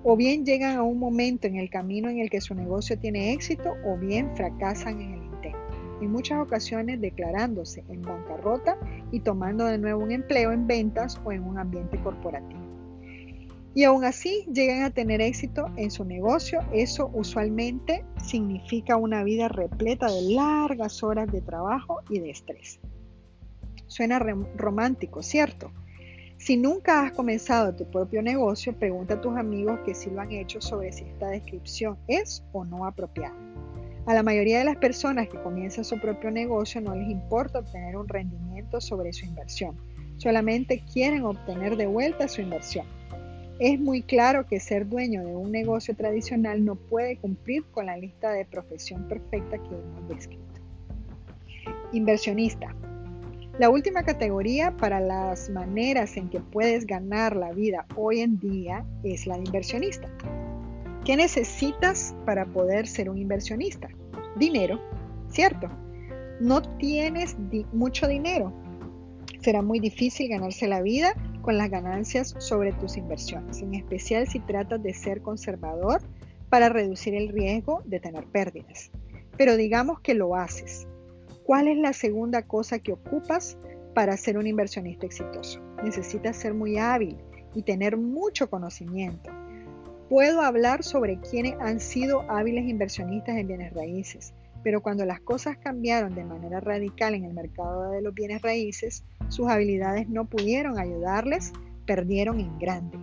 O 0.04 0.17
bien 0.17 0.46
llegan 0.46 0.76
a 0.76 0.84
un 0.84 1.00
momento 1.00 1.48
en 1.48 1.56
el 1.56 1.69
camino 1.69 2.10
en 2.10 2.19
el 2.19 2.30
que 2.30 2.41
su 2.41 2.54
negocio 2.56 3.00
tiene 3.00 3.32
éxito 3.32 3.74
o 3.86 3.96
bien 3.96 4.36
fracasan 4.36 5.00
en 5.00 5.13
el. 5.13 5.23
En 6.04 6.12
muchas 6.12 6.42
ocasiones 6.42 7.00
declarándose 7.00 7.86
en 7.88 8.02
bancarrota 8.02 8.78
y 9.12 9.22
tomando 9.22 9.63
de 9.63 9.78
nuevo 9.78 10.04
un 10.04 10.12
empleo 10.12 10.52
en 10.52 10.68
ventas 10.68 11.18
o 11.24 11.32
en 11.32 11.44
un 11.44 11.58
ambiente 11.58 11.98
corporativo. 12.02 12.60
Y 13.74 13.86
aún 13.86 14.04
así 14.04 14.46
llegan 14.54 14.84
a 14.84 14.89
tener 14.89 15.22
éxito 15.22 15.72
en 15.78 15.92
su 15.92 16.04
negocio, 16.04 16.60
eso 16.74 17.10
usualmente 17.13 18.04
significa 18.22 18.98
una 18.98 19.24
vida 19.24 19.48
repleta 19.48 20.12
de 20.12 20.34
largas 20.34 21.02
horas 21.04 21.32
de 21.32 21.39
trabajo 21.39 22.02
y 22.10 22.20
de 22.20 22.32
estrés. 22.32 22.82
Suena 23.88 24.20
romántico, 24.20 25.24
¿cierto? 25.24 25.72
Si 26.36 26.58
nunca 26.58 27.02
has 27.02 27.13
comenzado 27.13 27.74
tu 27.74 27.89
propio 27.89 28.22
negocio, 28.22 28.78
pregunta 28.78 29.13
a 29.13 29.22
tus 29.22 29.38
amigos 29.38 29.80
que 29.86 29.96
si 29.96 30.10
lo 30.10 30.20
han 30.20 30.34
hecho 30.34 30.60
sobre 30.60 30.92
si 30.92 31.06
esta 31.06 31.30
descripción 31.30 31.98
es 32.08 32.44
o 32.52 32.66
no 32.66 32.86
apropiada. 32.86 33.43
A 34.06 34.13
la 34.13 34.22
mayoría 34.22 34.60
de 34.60 34.66
las 34.66 34.76
personas 34.76 35.30
que 35.30 35.42
comienzan 35.42 35.86
su 35.86 35.98
propio 35.98 36.30
negocio 36.30 36.82
no 36.82 36.94
les 36.94 37.10
importa 37.10 37.60
obtener 37.60 37.96
un 37.96 38.08
rendimiento 38.08 38.82
sobre 38.82 39.13
su 39.13 39.26
inversión. 39.26 39.78
solamente 40.18 40.84
quieren 40.94 41.24
obtener 41.24 41.76
de 41.76 41.88
vuelta 41.88 42.28
su 42.28 42.42
inversión. 42.42 42.86
Es 43.60 43.80
muy 43.80 44.04
claro 44.04 44.46
que 44.46 44.60
ser 44.60 44.88
dueño 44.88 45.26
de 45.26 45.36
un 45.36 45.52
negocio 45.52 45.96
tradicional 45.96 46.63
no 46.63 46.76
puede 46.76 47.18
cumplir 47.18 47.63
con 47.72 47.88
la 47.88 47.98
lista 47.98 48.32
de 48.32 48.46
profesión 48.46 49.08
perfecta 49.08 49.58
que 49.58 49.76
hemos 49.76 50.08
descrito. 50.08 50.44
Inversionista. 51.94 52.76
La 53.58 53.70
última 53.70 54.04
categoría 54.04 54.76
para 54.78 55.00
las 55.00 55.50
maneras 55.50 56.16
en 56.18 56.30
que 56.30 56.39
puedes 56.39 56.86
ganar 56.86 57.36
la 57.36 57.52
vida 57.52 57.86
hoy 57.96 58.20
en 58.20 58.39
día 58.39 58.86
es 59.04 59.28
la 59.28 59.38
de 59.38 59.44
inversionista. 59.46 60.10
¿Qué 61.06 61.18
necesitas 61.18 62.16
para 62.26 62.46
poder 62.46 62.88
ser 62.88 63.10
un 63.10 63.18
inversionista? 63.18 63.89
Dinero, 64.38 64.80
¿cierto? 65.30 65.70
No 66.39 66.62
tienes 66.62 67.36
mucho 67.72 68.08
dinero. 68.08 68.54
Será 69.42 69.62
muy 69.62 69.80
difícil 69.80 70.30
ganarse 70.30 70.68
la 70.68 70.82
vida 70.82 71.13
con 71.42 71.58
las 71.58 71.70
ganancias 71.70 72.34
sobre 72.38 72.72
tus 72.74 72.96
inversiones, 72.96 73.62
en 73.62 73.74
especial 73.74 74.28
si 74.28 74.39
tratas 74.39 74.82
de 74.82 74.94
ser 74.94 75.22
conservador 75.22 76.02
para 76.50 76.70
reducir 76.70 77.16
el 77.16 77.30
riesgo 77.30 77.82
de 77.86 78.00
tener 78.00 78.26
pérdidas. 78.26 78.92
Pero 79.38 79.58
digamos 79.58 80.00
que 80.00 80.13
lo 80.13 80.36
haces 80.36 80.88
¿Cuál 81.44 81.68
es 81.68 81.78
la 81.78 81.92
segunda 81.92 82.44
cosa 82.44 82.80
que 82.80 82.94
ocupas 82.94 83.58
para 83.94 84.16
ser 84.16 84.38
un 84.38 84.48
inversionista 84.48 85.06
exitoso? 85.06 85.60
Necesitas 85.84 86.38
ser 86.38 86.54
muy 86.54 86.78
hábil 86.78 87.18
y 87.54 87.63
tener 87.63 87.98
mucho 87.98 88.50
conocimiento. 88.50 89.30
Puedo 90.10 90.42
hablar 90.42 90.84
sobre 90.84 91.20
quienes 91.20 91.56
han 91.60 91.80
sido 91.80 92.30
hábiles 92.30 92.68
inversionistas 92.68 93.38
en 93.38 93.48
bienes 93.48 93.74
raíces, 93.74 94.34
pero 94.63 94.82
cuando 94.82 95.06
las 95.06 95.22
cosas 95.22 95.58
cambiaron 95.58 96.13
de 96.13 96.26
manera 96.26 96.60
radical 96.60 97.16
en 97.16 97.24
el 97.24 97.34
mercado 97.34 97.92
de 97.92 98.02
los 98.02 98.13
bienes 98.13 98.42
raíces, 98.42 99.04
sus 99.30 99.50
habilidades 99.50 100.10
no 100.10 100.26
pudieron 100.26 100.78
ayudarles, 100.78 101.54
perdieron 101.86 102.39
en 102.39 102.60
grande. 102.60 102.98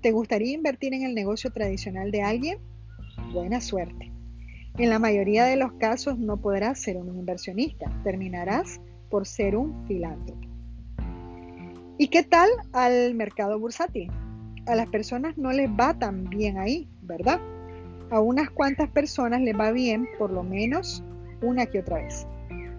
¿Te 0.00 0.12
gustaría 0.12 0.54
invertir 0.54 0.94
en 0.94 1.02
el 1.02 1.14
negocio 1.14 1.50
tradicional 1.50 2.10
de 2.10 2.22
alguien? 2.22 2.58
Buena 3.32 3.60
suerte. 3.60 4.12
En 4.78 4.90
la 4.90 4.98
mayoría 4.98 5.44
de 5.44 5.56
los 5.56 5.72
casos 5.74 6.18
no 6.18 6.40
podrás 6.40 6.80
ser 6.80 6.96
un 6.96 7.14
inversionista, 7.16 7.90
terminarás 8.04 8.80
por 9.10 9.26
ser 9.26 9.56
un 9.56 9.86
filántropo. 9.86 10.40
¿Y 11.98 12.08
qué 12.08 12.22
tal 12.22 12.48
al 12.72 13.14
mercado 13.14 13.58
bursátil? 13.58 14.10
A 14.66 14.76
las 14.76 14.88
personas 14.88 15.36
no 15.36 15.50
les 15.50 15.68
va 15.68 15.92
tan 15.98 16.30
bien 16.30 16.56
ahí, 16.56 16.88
¿verdad? 17.02 17.40
A 18.10 18.20
unas 18.20 18.48
cuantas 18.50 18.88
personas 18.88 19.40
les 19.40 19.58
va 19.58 19.72
bien, 19.72 20.08
por 20.18 20.30
lo 20.30 20.44
menos 20.44 21.02
una 21.42 21.66
que 21.66 21.80
otra 21.80 21.96
vez. 21.96 22.26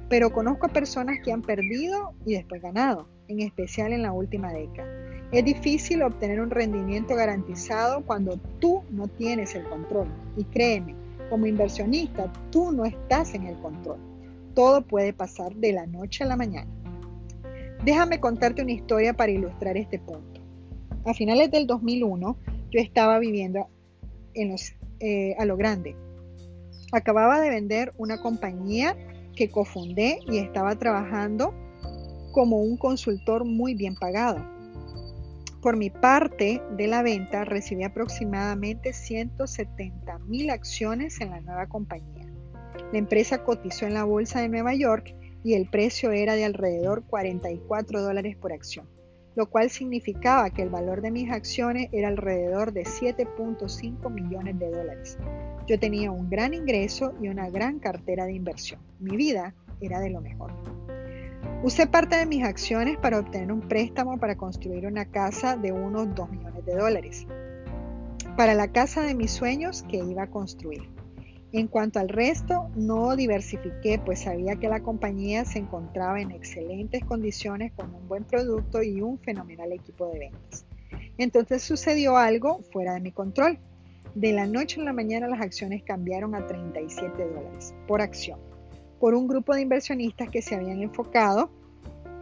Pero 0.07 0.31
conozco 0.31 0.67
a 0.67 0.69
personas 0.69 1.17
que 1.23 1.33
han 1.33 1.41
perdido 1.41 2.13
y 2.25 2.35
después 2.35 2.61
ganado, 2.61 3.09
en 3.27 3.41
especial 3.41 3.91
en 3.91 4.03
la 4.03 4.13
última 4.13 4.53
década. 4.53 4.87
Es 5.33 5.43
difícil 5.43 6.03
obtener 6.03 6.39
un 6.39 6.51
rendimiento 6.51 7.15
garantizado 7.15 8.05
cuando 8.05 8.37
tú 8.59 8.83
no 8.89 9.07
tienes 9.07 9.53
el 9.55 9.63
control. 9.63 10.07
Y 10.37 10.45
créeme, 10.45 10.95
como 11.29 11.47
inversionista, 11.47 12.31
tú 12.49 12.71
no 12.71 12.85
estás 12.85 13.33
en 13.33 13.47
el 13.47 13.57
control. 13.57 13.97
Todo 14.53 14.83
puede 14.83 15.11
pasar 15.11 15.53
de 15.55 15.73
la 15.73 15.85
noche 15.87 16.23
a 16.23 16.27
la 16.27 16.37
mañana. 16.37 16.71
Déjame 17.83 18.21
contarte 18.21 18.61
una 18.61 18.71
historia 18.71 19.13
para 19.13 19.31
ilustrar 19.31 19.75
este 19.75 19.99
punto. 19.99 20.32
A 21.05 21.13
finales 21.13 21.51
del 21.51 21.67
2001, 21.67 22.37
yo 22.71 22.79
estaba 22.79 23.19
viviendo 23.19 23.67
eh, 24.35 25.35
a 25.37 25.45
lo 25.45 25.57
grande. 25.57 25.95
Acababa 26.93 27.41
de 27.41 27.49
vender 27.49 27.93
una 27.97 28.21
compañía 28.21 28.95
que 29.35 29.49
cofundé 29.49 30.19
y 30.27 30.37
estaba 30.37 30.77
trabajando 30.77 31.53
como 32.31 32.61
un 32.61 32.77
consultor 32.77 33.43
muy 33.45 33.73
bien 33.75 33.95
pagado. 33.95 34.45
Por 35.61 35.77
mi 35.77 35.89
parte 35.89 36.61
de 36.77 36.87
la 36.87 37.03
venta 37.03 37.45
recibí 37.45 37.83
aproximadamente 37.83 38.93
170 38.93 40.19
mil 40.19 40.49
acciones 40.49 41.19
en 41.21 41.31
la 41.31 41.41
nueva 41.41 41.67
compañía. 41.67 42.25
La 42.91 42.99
empresa 42.99 43.43
cotizó 43.43 43.85
en 43.85 43.93
la 43.93 44.03
bolsa 44.03 44.41
de 44.41 44.49
Nueva 44.49 44.73
York 44.73 45.15
y 45.43 45.53
el 45.53 45.69
precio 45.69 46.11
era 46.11 46.35
de 46.35 46.45
alrededor 46.45 47.03
44 47.05 48.01
dólares 48.01 48.35
por 48.35 48.53
acción, 48.53 48.87
lo 49.35 49.49
cual 49.49 49.69
significaba 49.69 50.49
que 50.49 50.61
el 50.61 50.69
valor 50.69 51.01
de 51.01 51.11
mis 51.11 51.31
acciones 51.31 51.89
era 51.91 52.07
alrededor 52.07 52.71
de 52.71 52.83
7.5 52.83 54.11
millones 54.11 54.59
de 54.59 54.69
dólares. 54.69 55.17
Yo 55.67 55.79
tenía 55.79 56.11
un 56.11 56.29
gran 56.29 56.53
ingreso 56.53 57.13
y 57.21 57.29
una 57.29 57.49
gran 57.49 57.79
cartera 57.79 58.25
de 58.25 58.33
inversión. 58.33 58.79
Mi 58.99 59.15
vida 59.15 59.55
era 59.81 59.99
de 59.99 60.09
lo 60.09 60.21
mejor. 60.21 60.51
Usé 61.63 61.87
parte 61.87 62.17
de 62.17 62.25
mis 62.25 62.43
acciones 62.43 62.97
para 62.97 63.19
obtener 63.19 63.51
un 63.51 63.61
préstamo 63.61 64.19
para 64.19 64.35
construir 64.35 64.85
una 64.85 65.05
casa 65.05 65.55
de 65.55 65.71
unos 65.71 66.13
2 66.13 66.29
millones 66.29 66.65
de 66.65 66.75
dólares, 66.75 67.27
para 68.35 68.53
la 68.53 68.67
casa 68.67 69.01
de 69.01 69.15
mis 69.15 69.31
sueños 69.31 69.83
que 69.83 69.97
iba 69.97 70.23
a 70.23 70.29
construir. 70.29 70.92
En 71.53 71.67
cuanto 71.67 71.99
al 71.99 72.09
resto, 72.09 72.69
no 72.75 73.15
diversifiqué, 73.15 73.99
pues 74.03 74.21
sabía 74.21 74.55
que 74.55 74.67
la 74.67 74.81
compañía 74.81 75.45
se 75.45 75.59
encontraba 75.59 76.19
en 76.19 76.31
excelentes 76.31 77.05
condiciones 77.05 77.71
con 77.73 77.93
un 77.93 78.07
buen 78.07 78.23
producto 78.23 78.81
y 78.81 79.01
un 79.01 79.19
fenomenal 79.19 79.71
equipo 79.71 80.07
de 80.09 80.19
ventas. 80.19 80.65
Entonces 81.17 81.61
sucedió 81.63 82.17
algo 82.17 82.61
fuera 82.71 82.95
de 82.95 83.01
mi 83.01 83.11
control. 83.11 83.59
De 84.15 84.33
la 84.33 84.47
noche 84.47 84.81
a 84.81 84.83
la 84.83 84.93
mañana 84.93 85.27
las 85.27 85.41
acciones 85.41 85.83
cambiaron 85.83 86.35
a 86.35 86.45
37 86.45 87.23
dólares 87.23 87.73
por 87.87 88.01
acción 88.01 88.39
por 89.03 89.15
un 89.15 89.27
grupo 89.27 89.53
de 89.53 89.61
inversionistas 89.61 90.29
que 90.29 90.41
se 90.41 90.55
habían 90.55 90.81
enfocado 90.81 91.51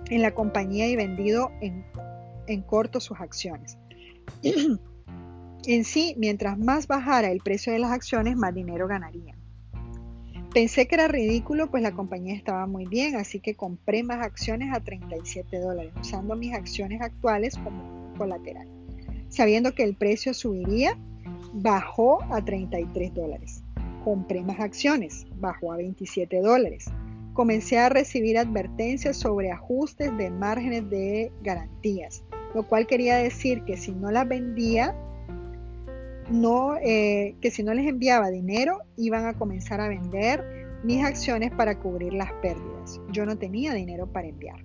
en 0.10 0.24
la 0.24 0.34
compañía 0.34 0.88
y 0.88 0.96
vendido 0.96 1.52
en, 1.62 2.64
corto 2.64 3.00
sus 3.00 3.20
acciones. 3.22 3.78
en 5.66 5.84
sí, 5.84 6.16
mientras 6.18 6.58
más 6.58 6.88
bajara 6.88 7.32
el 7.32 7.40
precio 7.40 7.74
de 7.74 7.80
las 7.80 7.92
acciones, 7.92 8.36
más 8.36 8.54
dinero 8.54 8.88
ganarían. 8.88 9.42
Pensé 10.54 10.86
que 10.86 10.96
era 10.96 11.08
ridículo, 11.08 11.72
pues 11.72 11.82
la 11.82 11.94
compañía 11.94 12.36
estaba 12.36 12.66
muy 12.68 12.86
bien, 12.86 13.16
así 13.16 13.40
que 13.40 13.56
compré 13.56 14.04
más 14.04 14.26
acciones 14.26 14.74
a 14.74 14.82
37 14.82 15.60
dólares, 15.60 15.94
usando 16.02 16.36
mis 16.36 16.54
acciones 16.54 17.02
actuales 17.02 17.56
como 17.58 18.14
colateral. 18.18 18.68
Sabiendo 19.30 19.74
que 19.74 19.84
el 19.84 19.96
precio 19.96 20.34
subiría, 20.34 20.98
bajó 21.54 22.22
a 22.34 22.44
33 22.44 23.14
dólares. 23.14 23.64
Compré 24.04 24.42
más 24.42 24.60
acciones, 24.60 25.26
bajó 25.38 25.72
a 25.72 25.78
27 25.78 26.42
dólares. 26.42 26.86
Comencé 27.32 27.78
a 27.78 27.88
recibir 27.88 28.38
advertencias 28.38 29.16
sobre 29.16 29.52
ajustes 29.52 30.16
de 30.18 30.32
márgenes 30.32 30.90
de 30.90 31.32
garantías, 31.44 32.26
lo 32.54 32.68
cual 32.68 32.88
quería 32.88 33.16
decir 33.16 33.64
que 33.64 33.78
si 33.78 33.94
no 33.94 34.12
las 34.12 34.28
vendía, 34.28 34.94
no, 36.32 36.78
eh, 36.78 37.36
que 37.42 37.52
si 37.52 37.64
no 37.64 37.74
les 37.74 37.88
enviaba 37.88 38.30
dinero, 38.30 38.80
iban 38.98 39.26
a 39.26 39.34
comenzar 39.34 39.82
a 39.82 39.90
vender 39.90 40.44
mis 40.84 41.04
acciones 41.04 41.52
para 41.52 41.78
cubrir 41.78 42.14
las 42.14 42.32
pérdidas. 42.42 43.02
Yo 43.12 43.26
no 43.26 43.38
tenía 43.38 43.74
dinero 43.74 44.08
para 44.08 44.28
enviar. 44.28 44.64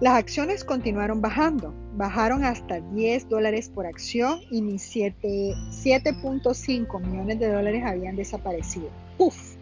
Las 0.00 0.14
acciones 0.14 0.62
continuaron 0.62 1.20
bajando, 1.20 1.74
bajaron 1.96 2.44
hasta 2.44 2.80
10 2.80 3.28
dólares 3.28 3.68
por 3.68 3.84
acción 3.84 4.38
y 4.48 4.62
mis 4.62 4.94
7.5 4.94 7.00
millones 7.00 7.40
de 7.40 7.52
dólares 7.52 7.82
habían 7.84 8.14
desaparecido. 8.14 8.90
¡Uf! 9.18 9.56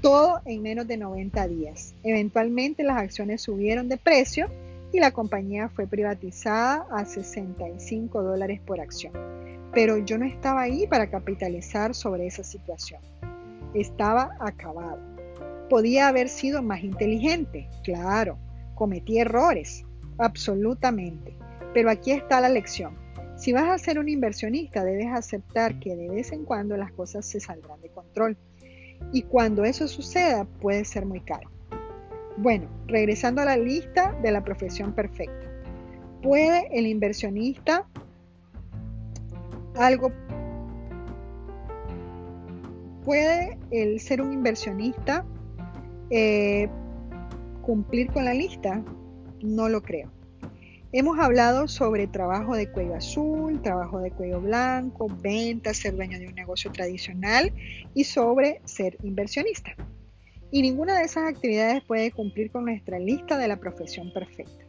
Todo 0.00 0.40
en 0.46 0.62
menos 0.62 0.88
de 0.88 0.96
90 0.96 1.46
días. 1.48 1.94
Eventualmente 2.02 2.82
las 2.82 2.96
acciones 2.96 3.42
subieron 3.42 3.90
de 3.90 3.98
precio 3.98 4.48
y 4.92 5.00
la 5.00 5.12
compañía 5.12 5.68
fue 5.68 5.86
privatizada 5.86 6.86
a 6.90 7.04
65 7.04 8.22
dólares 8.22 8.60
por 8.60 8.80
acción. 8.80 9.12
Pero 9.72 9.98
yo 9.98 10.18
no 10.18 10.24
estaba 10.24 10.62
ahí 10.62 10.86
para 10.86 11.10
capitalizar 11.10 11.94
sobre 11.94 12.26
esa 12.26 12.42
situación. 12.42 13.00
Estaba 13.72 14.36
acabado. 14.40 14.98
Podía 15.68 16.08
haber 16.08 16.28
sido 16.28 16.62
más 16.62 16.82
inteligente, 16.82 17.68
claro, 17.84 18.36
cometí 18.74 19.18
errores, 19.18 19.84
absolutamente. 20.18 21.36
Pero 21.72 21.90
aquí 21.90 22.10
está 22.10 22.40
la 22.40 22.48
lección. 22.48 22.98
Si 23.36 23.52
vas 23.52 23.68
a 23.68 23.78
ser 23.78 23.98
un 24.00 24.08
inversionista, 24.08 24.84
debes 24.84 25.06
aceptar 25.12 25.78
que 25.78 25.94
de 25.94 26.08
vez 26.08 26.32
en 26.32 26.44
cuando 26.44 26.76
las 26.76 26.90
cosas 26.92 27.24
se 27.24 27.38
saldrán 27.38 27.80
de 27.80 27.90
control. 27.90 28.36
Y 29.12 29.22
cuando 29.22 29.64
eso 29.64 29.86
suceda, 29.86 30.44
puede 30.60 30.84
ser 30.84 31.06
muy 31.06 31.20
caro. 31.20 31.48
Bueno, 32.42 32.70
regresando 32.86 33.42
a 33.42 33.44
la 33.44 33.58
lista 33.58 34.16
de 34.22 34.32
la 34.32 34.42
profesión 34.42 34.94
perfecta. 34.94 35.46
¿Puede 36.22 36.68
el 36.72 36.86
inversionista 36.86 37.86
algo... 39.76 40.10
¿Puede 43.04 43.58
el 43.70 44.00
ser 44.00 44.22
un 44.22 44.32
inversionista 44.32 45.26
eh, 46.08 46.70
cumplir 47.60 48.10
con 48.10 48.24
la 48.24 48.32
lista? 48.32 48.82
No 49.42 49.68
lo 49.68 49.82
creo. 49.82 50.10
Hemos 50.92 51.18
hablado 51.18 51.68
sobre 51.68 52.06
trabajo 52.06 52.56
de 52.56 52.70
cuello 52.70 52.94
azul, 52.94 53.60
trabajo 53.60 53.98
de 53.98 54.12
cuello 54.12 54.40
blanco, 54.40 55.08
ventas, 55.22 55.76
ser 55.76 55.94
dueño 55.94 56.18
de 56.18 56.28
un 56.28 56.34
negocio 56.34 56.72
tradicional 56.72 57.52
y 57.92 58.04
sobre 58.04 58.62
ser 58.64 58.96
inversionista. 59.02 59.76
Y 60.52 60.62
ninguna 60.62 60.98
de 60.98 61.04
esas 61.04 61.28
actividades 61.28 61.82
puede 61.84 62.10
cumplir 62.10 62.50
con 62.50 62.64
nuestra 62.64 62.98
lista 62.98 63.38
de 63.38 63.48
la 63.48 63.60
profesión 63.60 64.12
perfecta. 64.12 64.64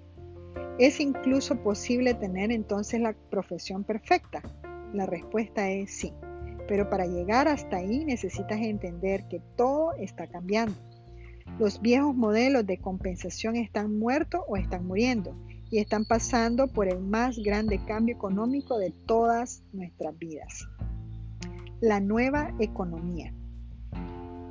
¿Es 0.78 1.00
incluso 1.00 1.62
posible 1.63 2.13
tener 2.13 2.52
entonces 2.52 3.02
la 3.02 3.13
profesión 3.30 3.84
perfecta? 3.84 4.41
La 4.94 5.06
respuesta 5.06 5.70
es 5.70 5.91
sí. 5.91 6.13
Pero 6.67 6.89
para 6.89 7.06
llegar 7.06 7.48
hasta 7.48 7.78
ahí 7.78 8.06
necesitas 8.06 8.60
entender 8.62 9.28
que 9.28 9.41
todo 9.58 9.94
está 9.94 10.28
cambiando. 10.28 10.76
Los 11.60 11.82
viejos 11.82 12.15
modelos 12.15 12.65
de 12.65 12.78
compensación 12.78 13.56
están 13.56 13.98
muertos 13.98 14.41
o 14.48 14.58
están 14.58 14.86
muriendo 14.86 15.36
y 15.70 15.80
están 15.80 16.06
pasando 16.06 16.67
por 16.67 16.88
el 16.88 17.00
más 17.00 17.38
grande 17.39 17.84
cambio 17.86 18.15
económico 18.15 18.78
de 18.78 18.91
todas 19.06 19.63
nuestras 19.74 20.17
vidas. 20.17 20.67
La 21.80 22.00
nueva 22.00 22.54
economía. 22.60 23.34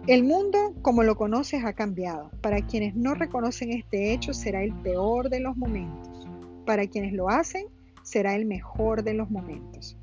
El 0.07 0.25
mundo, 0.25 0.75
como 0.81 1.03
lo 1.03 1.15
conoces, 1.15 1.63
ha 1.63 1.75
cambiado. 1.75 2.31
Para 2.41 2.67
quienes 2.67 2.97
no 2.97 3.15
reconocen 3.15 3.71
este 3.71 4.13
hecho, 4.13 4.33
será 4.33 4.63
el 4.63 4.73
peor 4.73 5.29
de 5.29 5.41
los 5.41 5.59
momentos. 5.59 6.27
Para 6.65 6.87
quienes 6.87 7.13
lo 7.13 7.29
hacen, 7.29 7.67
será 8.03 8.35
el 8.35 8.47
mejor 8.47 9.05
de 9.05 9.13
los 9.13 9.31
momentos. 9.31 9.99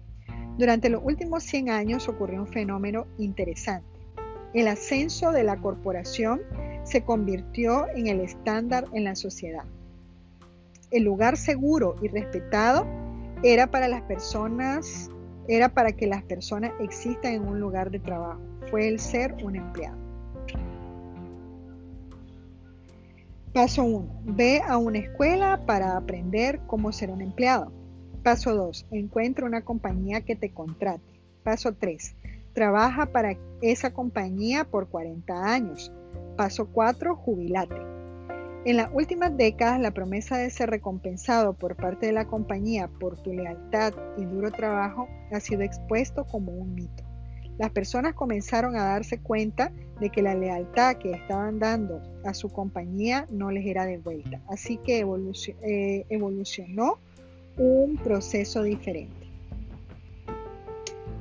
Durante 0.60 0.90
los 0.90 1.02
últimos 1.04 1.44
100 1.44 1.72
años 1.72 2.08
ocurrió 2.08 2.42
un 2.42 2.48
fenómeno 2.48 3.08
interesante. 3.18 4.00
El 4.54 4.68
ascenso 4.68 5.32
de 5.32 5.44
la 5.44 5.58
corporación 5.58 6.42
se 6.84 7.04
convirtió 7.04 7.88
en 7.90 8.06
el 8.06 8.20
estándar 8.22 8.86
en 8.94 9.04
la 9.04 9.16
sociedad. 9.16 9.66
El 10.92 11.04
lugar 11.04 11.38
seguro 11.38 11.96
y 12.04 12.08
respetado 12.08 12.86
era 13.42 13.68
para 13.68 13.88
las 13.88 14.04
personas, 14.04 15.10
era 15.48 15.70
para 15.70 15.92
que 15.92 16.06
las 16.06 16.22
personas 16.24 16.72
existan 16.80 17.34
en 17.34 17.48
un 17.48 17.60
lugar 17.60 17.90
de 17.90 18.00
trabajo 18.00 18.47
fue 18.70 18.88
el 18.88 19.00
ser 19.00 19.34
un 19.44 19.56
empleado. 19.56 19.98
Paso 23.54 23.84
1. 23.84 24.22
Ve 24.26 24.62
a 24.68 24.78
una 24.78 25.00
escuela 25.00 25.66
para 25.66 25.98
aprender 25.98 26.60
cómo 26.68 26.92
ser 26.92 27.10
un 27.10 27.22
empleado. 27.22 27.72
Paso 28.24 28.56
2. 28.56 28.88
Encuentra 28.92 29.46
una 29.46 29.64
compañía 29.64 30.22
que 30.22 30.36
te 30.36 30.52
contrate. 30.52 31.22
Paso 31.44 31.74
3. 31.74 32.16
Trabaja 32.54 33.08
para 33.08 33.38
esa 33.62 33.94
compañía 33.94 34.66
por 34.66 34.90
40 34.90 35.46
años. 35.46 35.92
Paso 36.36 36.68
4. 36.72 37.16
Jubilate. 37.16 37.82
En 38.66 38.78
las 38.78 38.90
últimas 38.94 39.36
décadas, 39.38 39.80
la 39.80 39.92
promesa 39.92 40.38
de 40.38 40.50
ser 40.50 40.70
recompensado 40.70 41.54
por 41.54 41.76
parte 41.76 42.08
de 42.08 42.12
la 42.12 42.26
compañía 42.26 42.90
por 43.00 43.18
tu 43.18 43.32
lealtad 43.32 43.94
y 44.18 44.26
duro 44.26 44.52
trabajo 44.52 45.08
ha 45.32 45.40
sido 45.40 45.62
expuesto 45.62 46.26
como 46.26 46.52
un 46.52 46.76
mito 46.76 47.07
las 47.58 47.72
personas 47.72 48.14
comenzaron 48.14 48.76
a 48.76 48.84
darse 48.84 49.20
cuenta 49.20 49.72
de 50.00 50.10
que 50.10 50.22
la 50.22 50.36
lealtad 50.36 50.98
que 50.98 51.12
estaban 51.12 51.60
dando 51.60 52.02
a 52.24 52.34
su 52.34 52.50
compañía 52.50 53.26
no 53.32 53.50
les 53.50 53.66
era 53.66 53.86
de 53.86 53.98
vuelta. 53.98 54.40
Así 54.48 54.78
que 54.78 55.00
eh, 55.00 56.06
evolucionó 56.10 57.00
un 57.58 57.98
proceso 57.98 58.62
diferente. 58.62 59.28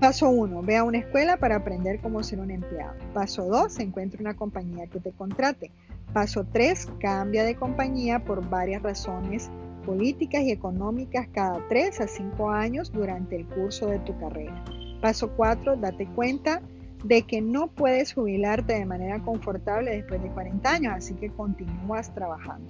Paso 0.00 0.28
1. 0.28 0.62
Ve 0.62 0.76
a 0.76 0.84
una 0.84 0.98
escuela 0.98 1.38
para 1.38 1.56
aprender 1.56 2.00
cómo 2.00 2.22
ser 2.22 2.40
un 2.40 2.50
empleado. 2.50 2.94
Paso 3.14 3.46
2. 3.46 3.78
Encuentra 3.80 4.20
una 4.20 4.36
compañía 4.36 4.86
que 4.88 5.00
te 5.00 5.12
contrate. 5.12 5.70
Paso 6.12 6.44
3. 6.52 6.88
Cambia 7.00 7.44
de 7.44 7.56
compañía 7.56 8.22
por 8.22 8.46
varias 8.46 8.82
razones 8.82 9.50
políticas 9.86 10.42
y 10.42 10.50
económicas 10.50 11.28
cada 11.32 11.66
3 11.68 12.00
a 12.02 12.08
5 12.08 12.50
años 12.50 12.92
durante 12.92 13.36
el 13.36 13.46
curso 13.46 13.86
de 13.86 14.00
tu 14.00 14.18
carrera. 14.18 14.62
Paso 15.00 15.30
4, 15.36 15.76
date 15.76 16.06
cuenta 16.06 16.62
de 17.04 17.22
que 17.22 17.40
no 17.40 17.68
puedes 17.68 18.14
jubilarte 18.14 18.74
de 18.74 18.86
manera 18.86 19.22
confortable 19.22 19.94
después 19.94 20.22
de 20.22 20.30
40 20.30 20.70
años, 20.70 20.94
así 20.96 21.14
que 21.14 21.30
continúas 21.30 22.12
trabajando. 22.14 22.68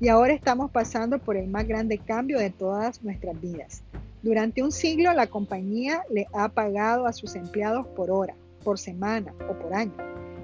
Y 0.00 0.08
ahora 0.08 0.32
estamos 0.32 0.70
pasando 0.70 1.18
por 1.18 1.36
el 1.36 1.48
más 1.48 1.66
grande 1.66 1.98
cambio 1.98 2.38
de 2.38 2.50
todas 2.50 3.02
nuestras 3.02 3.40
vidas. 3.40 3.82
Durante 4.22 4.62
un 4.62 4.72
siglo 4.72 5.12
la 5.12 5.28
compañía 5.28 6.02
le 6.10 6.26
ha 6.32 6.48
pagado 6.48 7.06
a 7.06 7.12
sus 7.12 7.34
empleados 7.36 7.86
por 7.88 8.10
hora, 8.10 8.34
por 8.64 8.78
semana 8.78 9.32
o 9.48 9.54
por 9.58 9.72
año. 9.72 9.94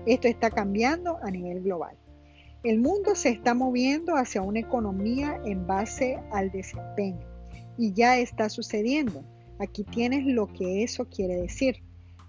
Esto 0.07 0.29
está 0.29 0.51
cambiando 0.51 1.18
a 1.23 1.31
nivel 1.31 1.62
global. 1.62 1.97
El 2.62 2.79
mundo 2.79 3.16
se 3.16 3.31
está 3.31 3.55
moviendo 3.55 4.14
hacia 4.14 4.40
una 4.40 4.61
economía 4.61 5.40
en 5.45 5.66
base 5.66 6.21
al 6.31 6.53
desempeño 6.53 7.27
y 7.77 7.92
ya 7.92 8.18
está 8.18 8.49
sucediendo. 8.49 9.25
Aquí 9.62 9.85
tienes 9.85 10.27
lo 10.27 10.53
que 10.53 10.83
eso 10.83 11.05
quiere 11.05 11.37
decir. 11.37 11.77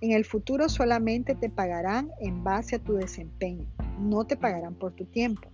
En 0.01 0.11
el 0.11 0.23
futuro 0.23 0.69
solamente 0.69 1.33
te 1.33 1.49
pagarán 1.49 2.11
en 2.19 2.43
base 2.43 2.75
a 2.75 2.79
tu 2.79 2.93
desempeño, 2.93 3.65
no 3.99 4.25
te 4.25 4.37
pagarán 4.37 4.75
por 4.75 4.93
tu 4.93 5.05
tiempo. 5.05 5.49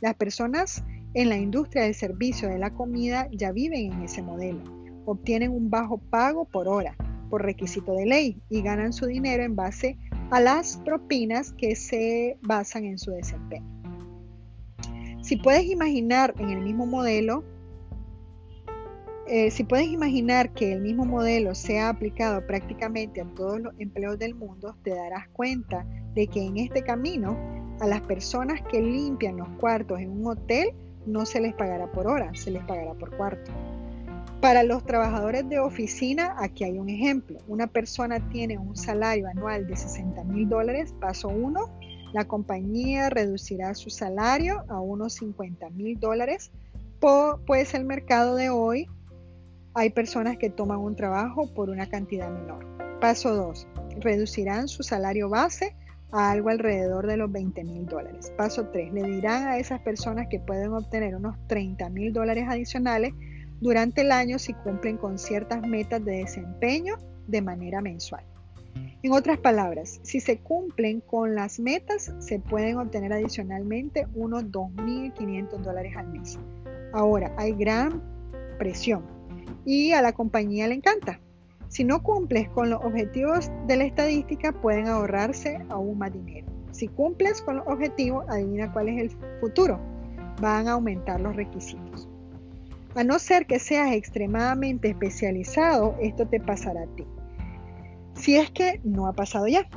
Las 0.00 0.14
personas 0.14 0.84
en 1.14 1.28
la 1.28 1.36
industria 1.36 1.82
del 1.82 1.96
servicio 1.96 2.48
de 2.48 2.58
la 2.58 2.72
comida 2.72 3.28
ya 3.32 3.50
viven 3.50 3.94
en 3.94 4.02
ese 4.02 4.22
modelo. 4.22 4.62
Obtienen 5.06 5.50
un 5.50 5.70
bajo 5.70 5.98
pago 5.98 6.44
por 6.44 6.68
hora, 6.68 6.94
por 7.30 7.42
requisito 7.42 7.94
de 7.94 8.06
ley, 8.06 8.40
y 8.48 8.62
ganan 8.62 8.92
su 8.92 9.06
dinero 9.06 9.42
en 9.42 9.56
base 9.56 9.98
a 10.30 10.38
las 10.38 10.76
propinas 10.84 11.52
que 11.52 11.74
se 11.74 12.38
basan 12.42 12.84
en 12.84 12.98
su 12.98 13.10
desempeño. 13.10 13.66
Si 15.22 15.36
puedes 15.36 15.64
imaginar 15.64 16.32
en 16.38 16.50
el 16.50 16.60
mismo 16.60 16.86
modelo, 16.86 17.42
eh, 19.28 19.50
si 19.50 19.64
puedes 19.64 19.88
imaginar 19.88 20.54
que 20.54 20.72
el 20.72 20.80
mismo 20.80 21.04
modelo 21.04 21.54
sea 21.54 21.90
aplicado 21.90 22.46
prácticamente 22.46 23.20
a 23.20 23.26
todos 23.34 23.60
los 23.60 23.74
empleos 23.78 24.18
del 24.18 24.34
mundo, 24.34 24.74
te 24.82 24.90
darás 24.90 25.28
cuenta 25.28 25.84
de 26.14 26.26
que 26.26 26.42
en 26.42 26.56
este 26.56 26.82
camino 26.82 27.36
a 27.80 27.86
las 27.86 28.00
personas 28.00 28.60
que 28.70 28.80
limpian 28.80 29.36
los 29.36 29.48
cuartos 29.60 30.00
en 30.00 30.10
un 30.10 30.26
hotel 30.26 30.70
no 31.06 31.26
se 31.26 31.40
les 31.40 31.54
pagará 31.54 31.92
por 31.92 32.06
hora, 32.06 32.32
se 32.34 32.50
les 32.50 32.64
pagará 32.64 32.94
por 32.94 33.16
cuarto. 33.16 33.50
Para 34.40 34.62
los 34.62 34.84
trabajadores 34.84 35.48
de 35.48 35.58
oficina, 35.58 36.34
aquí 36.38 36.64
hay 36.64 36.78
un 36.78 36.88
ejemplo. 36.88 37.38
Una 37.48 37.66
persona 37.66 38.30
tiene 38.30 38.56
un 38.56 38.76
salario 38.76 39.26
anual 39.28 39.66
de 39.66 39.76
60 39.76 40.24
mil 40.24 40.48
dólares, 40.48 40.94
paso 41.00 41.28
1, 41.28 41.68
la 42.12 42.24
compañía 42.24 43.10
reducirá 43.10 43.74
su 43.74 43.90
salario 43.90 44.64
a 44.68 44.80
unos 44.80 45.14
50 45.14 45.68
mil 45.70 45.98
dólares, 46.00 46.50
pues 47.00 47.74
el 47.74 47.84
mercado 47.84 48.34
de 48.34 48.48
hoy 48.48 48.88
hay 49.78 49.90
personas 49.90 50.36
que 50.38 50.50
toman 50.50 50.78
un 50.78 50.96
trabajo 50.96 51.46
por 51.54 51.70
una 51.70 51.88
cantidad 51.88 52.28
menor. 52.30 52.66
Paso 53.00 53.32
2. 53.32 53.68
Reducirán 54.00 54.66
su 54.66 54.82
salario 54.82 55.28
base 55.28 55.76
a 56.10 56.32
algo 56.32 56.48
alrededor 56.48 57.06
de 57.06 57.16
los 57.16 57.30
20 57.30 57.62
mil 57.62 57.86
dólares. 57.86 58.32
Paso 58.36 58.66
3. 58.72 58.92
Le 58.92 59.04
dirán 59.04 59.46
a 59.46 59.58
esas 59.58 59.80
personas 59.80 60.26
que 60.28 60.40
pueden 60.40 60.72
obtener 60.72 61.14
unos 61.14 61.36
30 61.46 61.90
mil 61.90 62.12
dólares 62.12 62.46
adicionales 62.48 63.14
durante 63.60 64.00
el 64.00 64.10
año 64.10 64.40
si 64.40 64.52
cumplen 64.52 64.96
con 64.96 65.16
ciertas 65.16 65.62
metas 65.62 66.04
de 66.04 66.18
desempeño 66.18 66.96
de 67.28 67.40
manera 67.40 67.80
mensual. 67.80 68.24
En 69.04 69.12
otras 69.12 69.38
palabras, 69.38 70.00
si 70.02 70.18
se 70.18 70.38
cumplen 70.38 71.00
con 71.00 71.36
las 71.36 71.60
metas, 71.60 72.12
se 72.18 72.40
pueden 72.40 72.78
obtener 72.78 73.12
adicionalmente 73.12 74.08
unos 74.14 74.44
2.500 74.46 75.58
dólares 75.58 75.96
al 75.96 76.08
mes. 76.08 76.36
Ahora, 76.92 77.32
hay 77.36 77.52
gran 77.52 78.02
presión 78.58 79.17
y 79.64 79.92
a 79.92 80.02
la 80.02 80.12
compañía 80.12 80.68
le 80.68 80.74
encanta. 80.74 81.20
Si 81.68 81.84
no 81.84 82.02
cumples 82.02 82.48
con 82.48 82.70
los 82.70 82.82
objetivos 82.82 83.50
de 83.66 83.76
la 83.76 83.84
estadística, 83.84 84.52
pueden 84.52 84.88
ahorrarse 84.88 85.58
aún 85.68 85.98
más 85.98 86.12
dinero. 86.12 86.46
Si 86.72 86.88
cumples 86.88 87.42
con 87.42 87.56
los 87.56 87.66
objetivos, 87.66 88.24
adivina 88.28 88.72
cuál 88.72 88.88
es 88.88 89.00
el 89.02 89.10
futuro. 89.40 89.78
Van 90.40 90.68
a 90.68 90.72
aumentar 90.72 91.20
los 91.20 91.36
requisitos. 91.36 92.08
A 92.94 93.04
no 93.04 93.18
ser 93.18 93.46
que 93.46 93.58
seas 93.58 93.92
extremadamente 93.92 94.88
especializado, 94.88 95.94
esto 96.00 96.26
te 96.26 96.40
pasará 96.40 96.82
a 96.82 96.94
ti. 96.96 97.04
Si 98.14 98.36
es 98.36 98.50
que 98.50 98.80
no 98.82 99.06
ha 99.06 99.12
pasado 99.12 99.46
ya, 99.46 99.68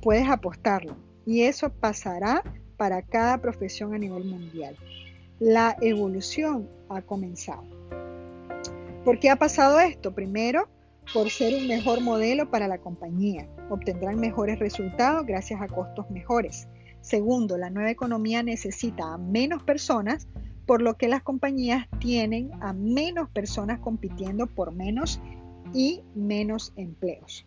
puedes 0.00 0.28
apostarlo. 0.28 0.96
Y 1.26 1.42
eso 1.42 1.70
pasará 1.70 2.42
para 2.76 3.02
cada 3.02 3.38
profesión 3.38 3.94
a 3.94 3.98
nivel 3.98 4.24
mundial. 4.24 4.76
La 5.38 5.76
evolución 5.80 6.68
ha 6.88 7.02
comenzado. 7.02 7.77
¿Por 9.08 9.20
qué 9.20 9.30
ha 9.30 9.36
pasado 9.36 9.80
esto? 9.80 10.14
Primero, 10.14 10.68
por 11.14 11.30
ser 11.30 11.54
un 11.54 11.66
mejor 11.66 12.02
modelo 12.02 12.50
para 12.50 12.68
la 12.68 12.76
compañía. 12.76 13.48
Obtendrán 13.70 14.20
mejores 14.20 14.58
resultados 14.58 15.24
gracias 15.24 15.62
a 15.62 15.66
costos 15.66 16.10
mejores. 16.10 16.68
Segundo, 17.00 17.56
la 17.56 17.70
nueva 17.70 17.90
economía 17.90 18.42
necesita 18.42 19.14
a 19.14 19.16
menos 19.16 19.62
personas, 19.62 20.28
por 20.66 20.82
lo 20.82 20.98
que 20.98 21.08
las 21.08 21.22
compañías 21.22 21.86
tienen 22.00 22.50
a 22.60 22.74
menos 22.74 23.30
personas 23.30 23.80
compitiendo 23.80 24.46
por 24.46 24.74
menos 24.74 25.22
y 25.72 26.02
menos 26.14 26.74
empleos. 26.76 27.46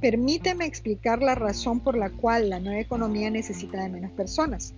Permíteme 0.00 0.64
explicar 0.64 1.20
la 1.20 1.34
razón 1.34 1.80
por 1.80 1.98
la 1.98 2.08
cual 2.08 2.48
la 2.48 2.60
nueva 2.60 2.80
economía 2.80 3.28
necesita 3.28 3.82
de 3.82 3.90
menos 3.90 4.12
personas. 4.12 4.74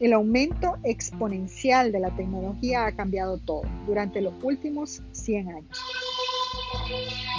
El 0.00 0.14
aumento 0.14 0.78
exponencial 0.82 1.92
de 1.92 2.00
la 2.00 2.08
tecnología 2.16 2.86
ha 2.86 2.92
cambiado 2.92 3.36
todo 3.36 3.64
durante 3.86 4.22
los 4.22 4.32
últimos 4.42 5.02
100 5.12 5.48
años. 5.50 5.78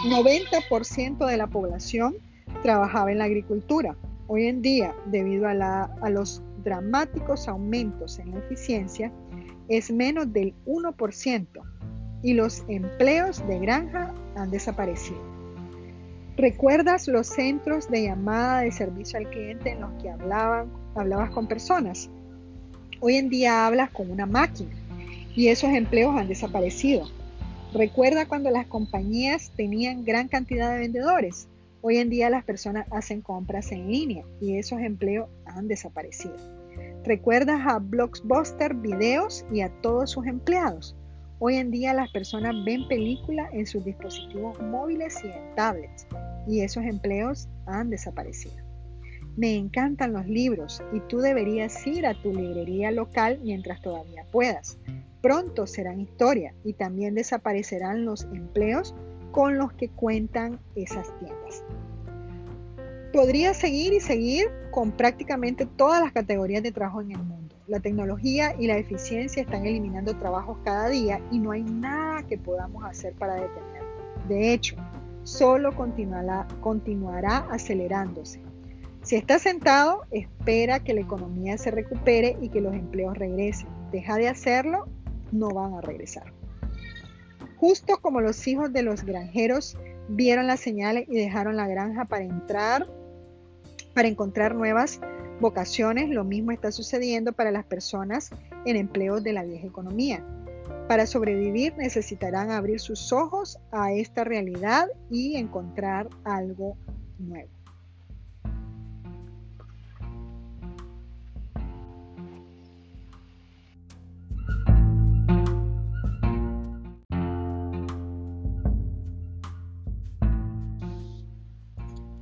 90% 0.05 1.25
de 1.25 1.37
la 1.37 1.47
población 1.47 2.15
trabajaba 2.61 3.11
en 3.11 3.17
la 3.17 3.23
agricultura. 3.23 3.97
Hoy 4.27 4.45
en 4.45 4.61
día, 4.61 4.93
debido 5.07 5.47
a, 5.47 6.09
los 6.11 6.43
dramáticos 6.63 7.47
aumentos 7.47 8.19
en 8.19 8.29
la 8.29 8.37
eficiencia, 8.37 9.11
es 9.67 9.89
menos 9.89 10.31
del 10.31 10.53
1% 10.67 11.47
y 12.21 12.35
los 12.35 12.63
empleos 12.67 13.45
de 13.47 13.57
granja 13.57 14.13
han 14.35 14.51
desaparecido. 14.51 15.19
¿Recuerdas 16.37 17.07
los 17.07 17.25
centros 17.25 17.89
de 17.89 18.03
llamada 18.03 18.59
de 18.61 18.71
servicio 18.71 19.17
al 19.17 19.31
cliente 19.31 19.71
en 19.71 19.81
los 19.81 19.91
que 19.99 20.11
hablaban, 20.11 20.71
hablabas 20.95 21.31
con 21.31 21.47
personas? 21.47 22.11
Hoy 23.03 23.15
en 23.15 23.29
día 23.29 23.65
hablas 23.65 23.89
con 23.89 24.11
una 24.11 24.27
máquina 24.27 24.69
y 25.35 25.47
esos 25.47 25.71
empleos 25.71 26.15
han 26.15 26.27
desaparecido. 26.27 27.09
Recuerda 27.73 28.27
cuando 28.27 28.51
las 28.51 28.67
compañías 28.67 29.51
tenían 29.55 30.05
gran 30.05 30.27
cantidad 30.27 30.71
de 30.71 30.81
vendedores. 30.81 31.47
Hoy 31.81 31.97
en 31.97 32.11
día 32.11 32.29
las 32.29 32.43
personas 32.43 32.85
hacen 32.91 33.21
compras 33.21 33.71
en 33.71 33.91
línea 33.91 34.23
y 34.39 34.59
esos 34.59 34.81
empleos 34.81 35.27
han 35.47 35.67
desaparecido. 35.67 36.35
¿Recuerdas 37.03 37.61
a 37.65 37.79
Blockbuster 37.79 38.75
Videos 38.75 39.45
y 39.51 39.61
a 39.61 39.69
todos 39.81 40.11
sus 40.11 40.27
empleados? 40.27 40.95
Hoy 41.39 41.55
en 41.55 41.71
día 41.71 41.95
las 41.95 42.11
personas 42.11 42.53
ven 42.63 42.87
películas 42.87 43.49
en 43.51 43.65
sus 43.65 43.83
dispositivos 43.83 44.61
móviles 44.61 45.17
y 45.23 45.27
en 45.27 45.55
tablets 45.55 46.05
y 46.47 46.61
esos 46.61 46.83
empleos 46.83 47.49
han 47.65 47.89
desaparecido. 47.89 48.70
Me 49.37 49.55
encantan 49.55 50.13
los 50.13 50.27
libros 50.27 50.83
y 50.91 50.99
tú 51.01 51.19
deberías 51.19 51.87
ir 51.87 52.05
a 52.05 52.13
tu 52.13 52.33
librería 52.33 52.91
local 52.91 53.39
mientras 53.41 53.81
todavía 53.81 54.25
puedas. 54.31 54.77
Pronto 55.21 55.67
serán 55.67 56.01
historia 56.01 56.53
y 56.63 56.73
también 56.73 57.15
desaparecerán 57.15 58.03
los 58.03 58.25
empleos 58.33 58.93
con 59.31 59.57
los 59.57 59.71
que 59.73 59.89
cuentan 59.89 60.59
esas 60.75 61.07
tiendas. 61.19 61.63
Podría 63.13 63.53
seguir 63.53 63.93
y 63.93 63.99
seguir 63.99 64.47
con 64.71 64.91
prácticamente 64.91 65.65
todas 65.65 66.01
las 66.01 66.11
categorías 66.11 66.63
de 66.63 66.71
trabajo 66.71 67.01
en 67.01 67.11
el 67.11 67.23
mundo. 67.23 67.55
La 67.67 67.79
tecnología 67.79 68.55
y 68.59 68.67
la 68.67 68.77
eficiencia 68.77 69.43
están 69.43 69.65
eliminando 69.65 70.17
trabajos 70.17 70.57
cada 70.65 70.89
día 70.89 71.21
y 71.31 71.39
no 71.39 71.51
hay 71.51 71.63
nada 71.63 72.23
que 72.23 72.37
podamos 72.37 72.83
hacer 72.83 73.13
para 73.13 73.35
detenerlo. 73.35 73.87
De 74.27 74.53
hecho, 74.53 74.75
solo 75.23 75.73
continuará, 75.73 76.47
continuará 76.59 77.47
acelerándose. 77.49 78.41
Si 79.03 79.15
estás 79.15 79.41
sentado, 79.41 80.03
espera 80.11 80.83
que 80.83 80.93
la 80.93 81.01
economía 81.01 81.57
se 81.57 81.71
recupere 81.71 82.37
y 82.39 82.49
que 82.49 82.61
los 82.61 82.73
empleos 82.73 83.17
regresen. 83.17 83.67
Deja 83.91 84.15
de 84.17 84.29
hacerlo, 84.29 84.87
no 85.31 85.49
van 85.49 85.73
a 85.73 85.81
regresar. 85.81 86.31
Justo 87.57 87.97
como 87.99 88.21
los 88.21 88.47
hijos 88.47 88.71
de 88.71 88.83
los 88.83 89.03
granjeros 89.03 89.75
vieron 90.07 90.47
las 90.47 90.59
señales 90.59 91.05
y 91.07 91.15
dejaron 91.15 91.55
la 91.55 91.67
granja 91.67 92.05
para 92.05 92.23
entrar, 92.23 92.87
para 93.95 94.07
encontrar 94.07 94.55
nuevas 94.55 94.99
vocaciones, 95.39 96.09
lo 96.09 96.23
mismo 96.23 96.51
está 96.51 96.71
sucediendo 96.71 97.33
para 97.33 97.51
las 97.51 97.65
personas 97.65 98.29
en 98.65 98.75
empleos 98.75 99.23
de 99.23 99.33
la 99.33 99.43
vieja 99.43 99.65
economía. 99.65 100.23
Para 100.87 101.07
sobrevivir 101.07 101.75
necesitarán 101.75 102.51
abrir 102.51 102.79
sus 102.79 103.11
ojos 103.11 103.59
a 103.71 103.93
esta 103.93 104.23
realidad 104.23 104.87
y 105.09 105.37
encontrar 105.37 106.07
algo 106.23 106.77
nuevo. 107.17 107.60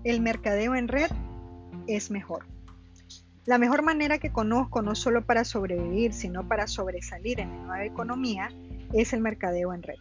El 0.09 0.21
mercadeo 0.21 0.73
en 0.73 0.87
red 0.87 1.11
es 1.85 2.09
mejor. 2.09 2.47
La 3.45 3.59
mejor 3.59 3.83
manera 3.83 4.17
que 4.17 4.31
conozco, 4.31 4.81
no 4.81 4.95
solo 4.95 5.23
para 5.23 5.43
sobrevivir, 5.43 6.13
sino 6.13 6.47
para 6.47 6.65
sobresalir 6.65 7.39
en 7.39 7.51
la 7.51 7.57
nueva 7.57 7.85
economía, 7.85 8.49
es 8.91 9.13
el 9.13 9.21
mercadeo 9.21 9.71
en 9.71 9.83
red. 9.83 9.99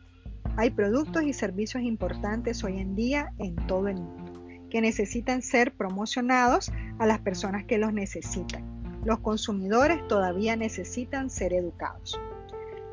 Hay 0.57 0.71
productos 0.71 1.25
y 1.25 1.35
servicios 1.35 1.83
importantes 1.83 2.65
hoy 2.65 2.81
en 2.81 2.97
día 2.97 3.35
en 3.39 3.55
todo 3.67 3.89
el 3.89 3.97
mundo 3.97 4.33
que 4.71 4.81
necesitan 4.81 5.43
ser 5.43 5.73
promocionados 5.73 6.73
a 6.99 7.05
las 7.05 7.19
personas 7.19 7.67
que 7.67 7.77
los 7.77 7.93
necesitan. 7.93 8.65
Los 9.05 9.19
consumidores 9.19 10.09
todavía 10.09 10.57
necesitan 10.57 11.29
ser 11.29 11.53
educados. 11.53 12.19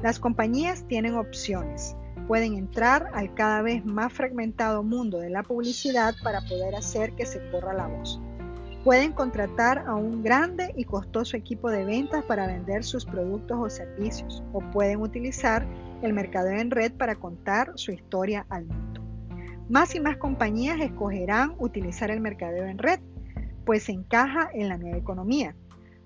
Las 0.04 0.20
compañías 0.20 0.86
tienen 0.90 1.16
opciones. 1.16 1.96
Pueden 2.28 2.56
entrar 2.56 3.12
al 3.14 3.34
cada 3.36 3.62
vez 3.62 3.86
más 3.86 4.12
fragmentado 4.12 4.82
mundo 4.82 5.20
de 5.20 5.30
la 5.30 5.44
publicidad 5.44 6.16
para 6.24 6.42
poder 6.42 6.76
hacer 6.76 7.14
que 7.14 7.26
se 7.26 7.40
corra 7.52 7.74
la 7.74 7.88
voz. 7.88 8.20
Pueden 8.84 9.14
contratar 9.14 9.80
a 9.88 9.96
un 9.96 10.24
grande 10.24 10.74
y 10.76 10.86
costoso 10.86 11.38
equipo 11.38 11.70
de 11.70 11.86
ventas 11.86 12.24
para 12.26 12.48
vender 12.48 12.84
sus 12.84 13.06
productos 13.06 13.58
o 13.60 13.70
servicios 13.70 14.44
o 14.54 14.60
pueden 14.72 15.02
utilizar 15.02 15.66
el 16.02 16.14
mercadeo 16.14 16.60
en 16.60 16.72
red 16.72 16.94
para 16.94 17.16
contar 17.16 17.72
su 17.76 17.92
historia 17.92 18.46
al 18.50 18.66
mundo. 18.66 19.02
Más 19.70 19.96
y 19.96 20.00
más 20.00 20.18
compañías 20.18 20.80
escogerán 20.80 21.56
utilizar 21.58 22.12
el 22.12 22.22
mercadeo 22.22 22.66
en 22.66 22.78
red, 22.78 23.00
pues 23.66 23.90
encaja 23.90 24.50
en 24.54 24.70
la 24.70 24.78
nueva 24.78 24.98
economía. 24.98 25.56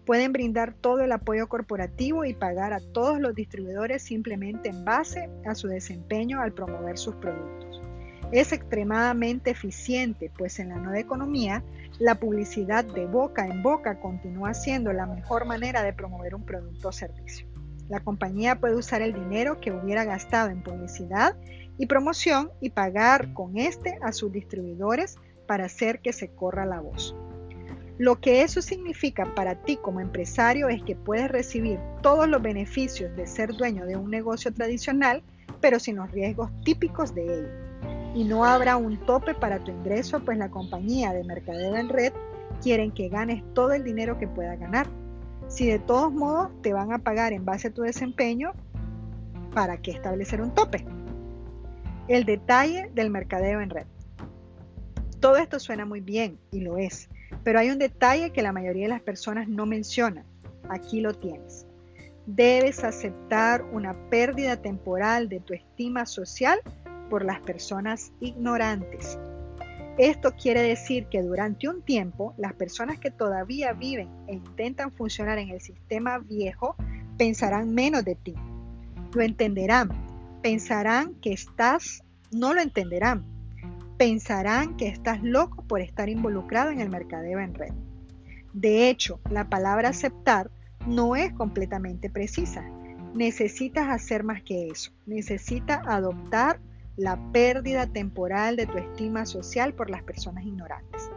Pueden 0.09 0.33
brindar 0.33 0.73
todo 0.73 1.01
el 1.01 1.11
apoyo 1.11 1.47
corporativo 1.47 2.25
y 2.25 2.33
pagar 2.33 2.73
a 2.73 2.79
todos 2.79 3.19
los 3.19 3.35
distribuidores 3.35 4.01
simplemente 4.01 4.67
en 4.67 4.83
base 4.83 5.29
a 5.45 5.53
su 5.53 5.67
desempeño 5.67 6.41
al 6.41 6.51
promover 6.51 6.97
sus 6.97 7.13
productos. 7.13 7.79
Es 8.31 8.51
extremadamente 8.51 9.51
eficiente, 9.51 10.31
pues 10.35 10.57
en 10.57 10.69
la 10.69 10.77
nueva 10.77 10.97
economía 10.97 11.63
la 11.99 12.15
publicidad 12.15 12.83
de 12.85 13.05
boca 13.05 13.45
en 13.45 13.61
boca 13.61 13.99
continúa 13.99 14.55
siendo 14.55 14.93
la 14.93 15.05
mejor 15.05 15.45
manera 15.45 15.83
de 15.83 15.93
promover 15.93 16.33
un 16.33 16.43
producto 16.43 16.87
o 16.87 16.91
servicio. 16.91 17.45
La 17.87 17.99
compañía 17.99 18.59
puede 18.59 18.77
usar 18.77 19.03
el 19.03 19.13
dinero 19.13 19.59
que 19.61 19.71
hubiera 19.71 20.05
gastado 20.05 20.49
en 20.49 20.63
publicidad 20.63 21.37
y 21.77 21.85
promoción 21.85 22.49
y 22.61 22.71
pagar 22.71 23.31
con 23.35 23.59
este 23.59 23.99
a 24.01 24.11
sus 24.11 24.31
distribuidores 24.31 25.17
para 25.45 25.65
hacer 25.65 25.99
que 25.99 26.13
se 26.13 26.29
corra 26.29 26.65
la 26.65 26.79
voz. 26.79 27.15
Lo 27.99 28.19
que 28.19 28.41
eso 28.41 28.63
significa 28.63 29.35
para 29.35 29.53
ti 29.53 29.77
como 29.77 29.99
empresario 29.99 30.67
es 30.69 30.81
que 30.81 30.95
puedes 30.95 31.29
recibir 31.29 31.79
todos 32.01 32.27
los 32.27 32.41
beneficios 32.41 33.15
de 33.15 33.27
ser 33.27 33.53
dueño 33.53 33.85
de 33.85 33.95
un 33.97 34.09
negocio 34.09 34.51
tradicional, 34.51 35.21
pero 35.61 35.79
sin 35.79 35.97
los 35.97 36.09
riesgos 36.11 36.49
típicos 36.63 37.13
de 37.13 37.25
ello 37.25 37.69
y 38.15 38.23
no 38.23 38.43
habrá 38.43 38.77
un 38.77 38.97
tope 39.05 39.33
para 39.33 39.59
tu 39.59 39.71
ingreso, 39.71 40.19
pues 40.21 40.37
la 40.37 40.49
compañía 40.49 41.13
de 41.13 41.23
mercadeo 41.23 41.75
en 41.75 41.89
red 41.89 42.13
quieren 42.61 42.91
que 42.91 43.09
ganes 43.09 43.43
todo 43.53 43.73
el 43.73 43.83
dinero 43.83 44.17
que 44.17 44.27
puedas 44.27 44.59
ganar. 44.59 44.87
Si 45.47 45.67
de 45.67 45.79
todos 45.79 46.11
modos 46.11 46.49
te 46.61 46.73
van 46.73 46.91
a 46.91 46.99
pagar 46.99 47.33
en 47.33 47.45
base 47.45 47.67
a 47.67 47.73
tu 47.73 47.83
desempeño, 47.83 48.53
¿para 49.53 49.77
qué 49.77 49.91
establecer 49.91 50.41
un 50.41 50.53
tope? 50.53 50.85
El 52.07 52.25
detalle 52.25 52.89
del 52.93 53.09
mercadeo 53.09 53.61
en 53.61 53.69
red. 53.69 53.85
Todo 55.19 55.37
esto 55.37 55.59
suena 55.59 55.85
muy 55.85 56.01
bien 56.01 56.39
y 56.51 56.61
lo 56.61 56.77
es, 56.77 57.09
pero 57.43 57.59
hay 57.59 57.69
un 57.69 57.79
detalle 57.79 58.31
que 58.31 58.41
la 58.41 58.51
mayoría 58.51 58.83
de 58.83 58.93
las 58.93 59.01
personas 59.01 59.47
no 59.47 59.65
mencionan. 59.65 60.25
Aquí 60.69 61.01
lo 61.01 61.13
tienes. 61.13 61.65
Debes 62.25 62.83
aceptar 62.83 63.63
una 63.71 63.95
pérdida 64.09 64.57
temporal 64.57 65.29
de 65.29 65.39
tu 65.39 65.53
estima 65.53 66.05
social 66.05 66.59
por 67.09 67.25
las 67.25 67.39
personas 67.39 68.11
ignorantes. 68.19 69.17
Esto 69.97 70.31
quiere 70.31 70.61
decir 70.61 71.07
que 71.07 71.21
durante 71.21 71.67
un 71.67 71.81
tiempo 71.81 72.33
las 72.37 72.53
personas 72.53 72.99
que 72.99 73.11
todavía 73.11 73.73
viven 73.73 74.07
e 74.27 74.35
intentan 74.35 74.91
funcionar 74.91 75.39
en 75.39 75.49
el 75.49 75.59
sistema 75.59 76.19
viejo 76.19 76.75
pensarán 77.17 77.73
menos 77.73 78.05
de 78.05 78.15
ti. 78.15 78.33
Lo 79.13 79.21
entenderán. 79.21 79.89
Pensarán 80.41 81.15
que 81.15 81.33
estás, 81.33 82.01
no 82.31 82.53
lo 82.53 82.61
entenderán. 82.61 83.25
Pensarán 83.99 84.77
que 84.77 84.87
estás 84.87 85.21
loco 85.23 85.61
por 85.67 85.81
estar 85.81 86.07
involucrado 86.07 86.71
en 86.71 86.79
el 86.79 86.89
mercadeo 86.89 87.41
en 87.41 87.53
red. 87.53 87.73
De 88.53 88.89
hecho, 88.89 89.19
la 89.29 89.49
palabra 89.49 89.89
aceptar 89.89 90.49
no 90.87 91.17
es 91.17 91.33
completamente 91.33 92.09
precisa. 92.09 92.63
Necesitas 93.13 93.89
hacer 93.89 94.23
más 94.23 94.41
que 94.41 94.69
eso. 94.69 94.93
Necesitas 95.05 95.85
adoptar 95.85 96.61
la 96.95 97.19
pérdida 97.33 97.87
temporal 97.87 98.55
de 98.55 98.67
tu 98.67 98.77
estima 98.77 99.25
social 99.25 99.73
por 99.73 99.89
las 99.89 100.01
personas 100.03 100.45
ignorantes. 100.45 101.11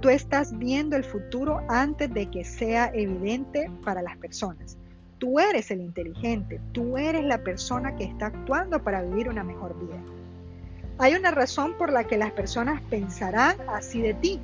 Tú 0.00 0.10
estás 0.10 0.58
viendo 0.58 0.96
el 0.96 1.04
futuro 1.04 1.62
antes 1.70 2.12
de 2.12 2.30
que 2.30 2.44
sea 2.44 2.90
evidente 2.92 3.70
para 3.82 4.02
las 4.02 4.18
personas. 4.18 4.76
Tú 5.16 5.40
eres 5.40 5.70
el 5.70 5.80
inteligente, 5.80 6.60
tú 6.72 6.98
eres 6.98 7.24
la 7.24 7.42
persona 7.42 7.96
que 7.96 8.04
está 8.04 8.26
actuando 8.26 8.84
para 8.84 9.00
vivir 9.00 9.30
una 9.30 9.42
mejor 9.42 9.74
vida. 9.80 10.19
Hay 11.02 11.14
una 11.14 11.30
razón 11.30 11.78
por 11.78 11.90
la 11.90 12.04
que 12.04 12.18
las 12.18 12.30
personas 12.32 12.82
pensarán 12.90 13.56
así 13.70 14.02
de 14.02 14.12
ti 14.12 14.38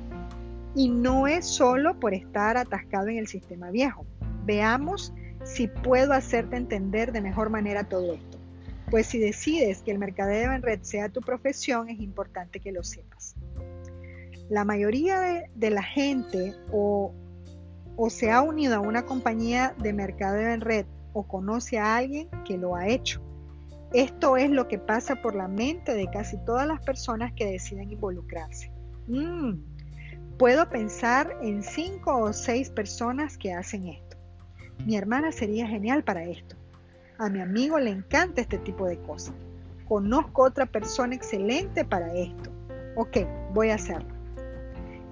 y 0.73 0.89
no 0.89 1.27
es 1.27 1.45
solo 1.45 1.99
por 1.99 2.15
estar 2.15 2.57
atascado 2.57 3.09
en 3.09 3.19
el 3.19 3.27
sistema 3.27 3.69
viejo. 3.69 4.07
Veamos 4.43 5.13
si 5.43 5.67
puedo 5.67 6.13
hacerte 6.13 6.57
entender 6.57 7.11
de 7.11 7.21
mejor 7.21 7.51
manera 7.51 7.83
todo 7.83 8.11
esto. 8.11 8.39
Pues 8.89 9.05
si 9.05 9.19
decides 9.19 9.83
que 9.83 9.91
el 9.91 9.99
mercadeo 9.99 10.51
en 10.51 10.63
red 10.63 10.79
sea 10.81 11.09
tu 11.09 11.21
profesión, 11.21 11.89
es 11.89 11.99
importante 11.99 12.59
que 12.59 12.71
lo 12.71 12.83
sepas. 12.83 13.35
La 14.49 14.65
mayoría 14.65 15.45
de, 15.53 15.69
la 15.69 15.83
gente 15.83 16.55
o, 16.71 17.13
o 17.97 18.09
se 18.09 18.31
ha 18.31 18.41
unido 18.41 18.77
a 18.77 18.79
una 18.79 19.05
compañía 19.05 19.75
de 19.77 19.93
mercadeo 19.93 20.49
en 20.49 20.61
red 20.61 20.87
o 21.13 21.21
conoce 21.21 21.77
a 21.77 21.97
alguien 21.97 22.29
que 22.45 22.57
lo 22.57 22.75
ha 22.75 22.87
hecho. 22.87 23.26
Esto 23.93 24.35
es 24.37 24.49
lo 24.49 24.67
que 24.67 24.77
pasa 24.77 25.21
por 25.21 25.35
la 25.35 25.47
mente 25.47 25.93
de 25.93 26.09
casi 26.09 26.37
todas 26.45 26.67
las 26.67 26.81
personas 26.81 27.31
que 27.33 27.45
deciden 27.45 27.91
involucrarse. 27.91 28.71
Mm, 29.07 29.53
puedo 30.37 30.69
pensar 30.69 31.37
en 31.41 31.63
cinco 31.63 32.17
o 32.17 32.33
seis 32.33 32.69
personas 32.69 33.37
que 33.37 33.53
hacen 33.53 33.87
esto. 33.87 34.17
Mi 34.85 34.97
hermana 34.97 35.31
sería 35.31 35.67
genial 35.67 36.03
para 36.03 36.23
esto. 36.23 36.55
A 37.17 37.29
mi 37.29 37.39
amigo 37.39 37.79
le 37.79 37.89
encanta 37.89 38.41
este 38.41 38.57
tipo 38.59 38.85
de 38.85 38.99
cosas. 38.99 39.33
Conozco 39.87 40.43
otra 40.43 40.65
persona 40.65 41.15
excelente 41.15 41.85
para 41.85 42.13
esto. 42.13 42.51
Ok, 42.95 43.19
voy 43.53 43.69
a 43.69 43.75
hacerlo. 43.75 44.13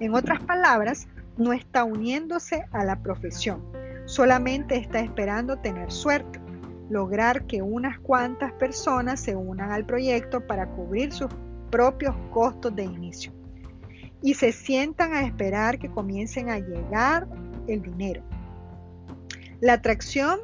En 0.00 0.14
otras 0.14 0.40
palabras, 0.42 1.08
no 1.38 1.52
está 1.52 1.84
uniéndose 1.84 2.66
a 2.72 2.84
la 2.84 3.02
profesión, 3.02 3.62
solamente 4.06 4.76
está 4.76 5.00
esperando 5.00 5.58
tener 5.58 5.90
suerte, 5.90 6.40
lograr 6.88 7.46
que 7.46 7.62
unas 7.62 7.98
cuantas 7.98 8.52
personas 8.52 9.20
se 9.20 9.34
unan 9.34 9.72
al 9.72 9.84
proyecto 9.84 10.46
para 10.46 10.68
cubrir 10.68 11.12
sus 11.12 11.30
propios 11.70 12.14
costos 12.32 12.74
de 12.76 12.84
inicio 12.84 13.32
y 14.22 14.34
se 14.34 14.52
sientan 14.52 15.14
a 15.14 15.22
esperar 15.22 15.78
que 15.78 15.90
comiencen 15.90 16.50
a 16.50 16.58
llegar 16.58 17.26
el 17.66 17.82
dinero. 17.82 18.22
La 19.60 19.74
atracción 19.74 20.38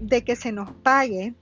de 0.00 0.24
que 0.24 0.36
se 0.36 0.52
nos 0.52 0.70
pague 0.70 1.34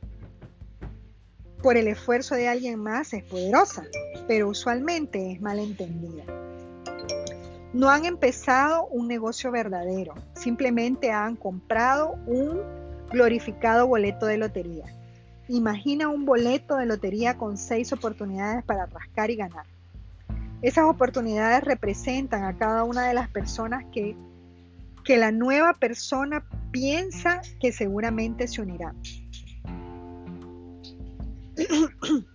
por 1.62 1.76
el 1.76 1.88
esfuerzo 1.88 2.34
de 2.34 2.49
alguien 2.49 2.78
más 2.78 3.12
es 3.12 3.22
poderosa, 3.24 3.84
pero 4.26 4.49
usualmente 4.49 5.32
es 5.32 5.41
malentendida. 5.41 6.24
No 7.72 7.88
han 7.88 8.05
empezado 8.05 8.86
un 8.86 9.07
negocio 9.07 9.51
verdadero, 9.51 10.14
simplemente 10.34 11.12
han 11.12 11.36
comprado 11.36 12.14
un 12.26 12.80
glorificado 13.11 13.87
boleto 13.87 14.27
de 14.27 14.39
lotería. 14.39 14.85
Imagina 15.49 16.09
un 16.09 16.25
boleto 16.25 16.77
de 16.77 16.87
lotería 16.87 17.37
con 17.37 17.59
seis 17.59 17.93
oportunidades 17.93 18.65
para 18.65 18.87
rascar 18.87 19.31
y 19.31 19.37
ganar. 19.37 19.67
Esas 20.63 20.85
oportunidades 20.85 21.65
representan 21.65 22.45
a 22.45 22.57
cada 22.57 22.85
una 22.85 23.09
de 23.09 23.15
las 23.15 23.29
personas 23.29 23.85
que, 23.93 24.17
que 25.05 25.17
la 25.17 25.33
nueva 25.33 25.73
persona 25.75 26.45
piensa 26.71 27.43
que 27.61 27.73
seguramente 27.73 28.47
se 28.47 28.63
unirá. 28.63 28.95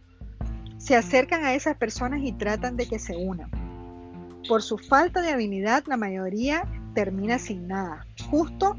se 0.77 0.95
acercan 0.95 1.45
a 1.45 1.53
esas 1.53 1.77
personas 1.77 2.19
y 2.23 2.31
tratan 2.33 2.75
de 2.75 2.87
que 2.87 2.99
se 2.99 3.15
unan. 3.15 3.49
Por 4.47 4.61
su 4.61 4.77
falta 4.77 5.21
de 5.21 5.31
habilidad, 5.31 5.83
la 5.87 5.97
mayoría 5.97 6.67
termina 6.93 7.39
sin 7.39 7.67
nada, 7.67 8.05
justo 8.29 8.75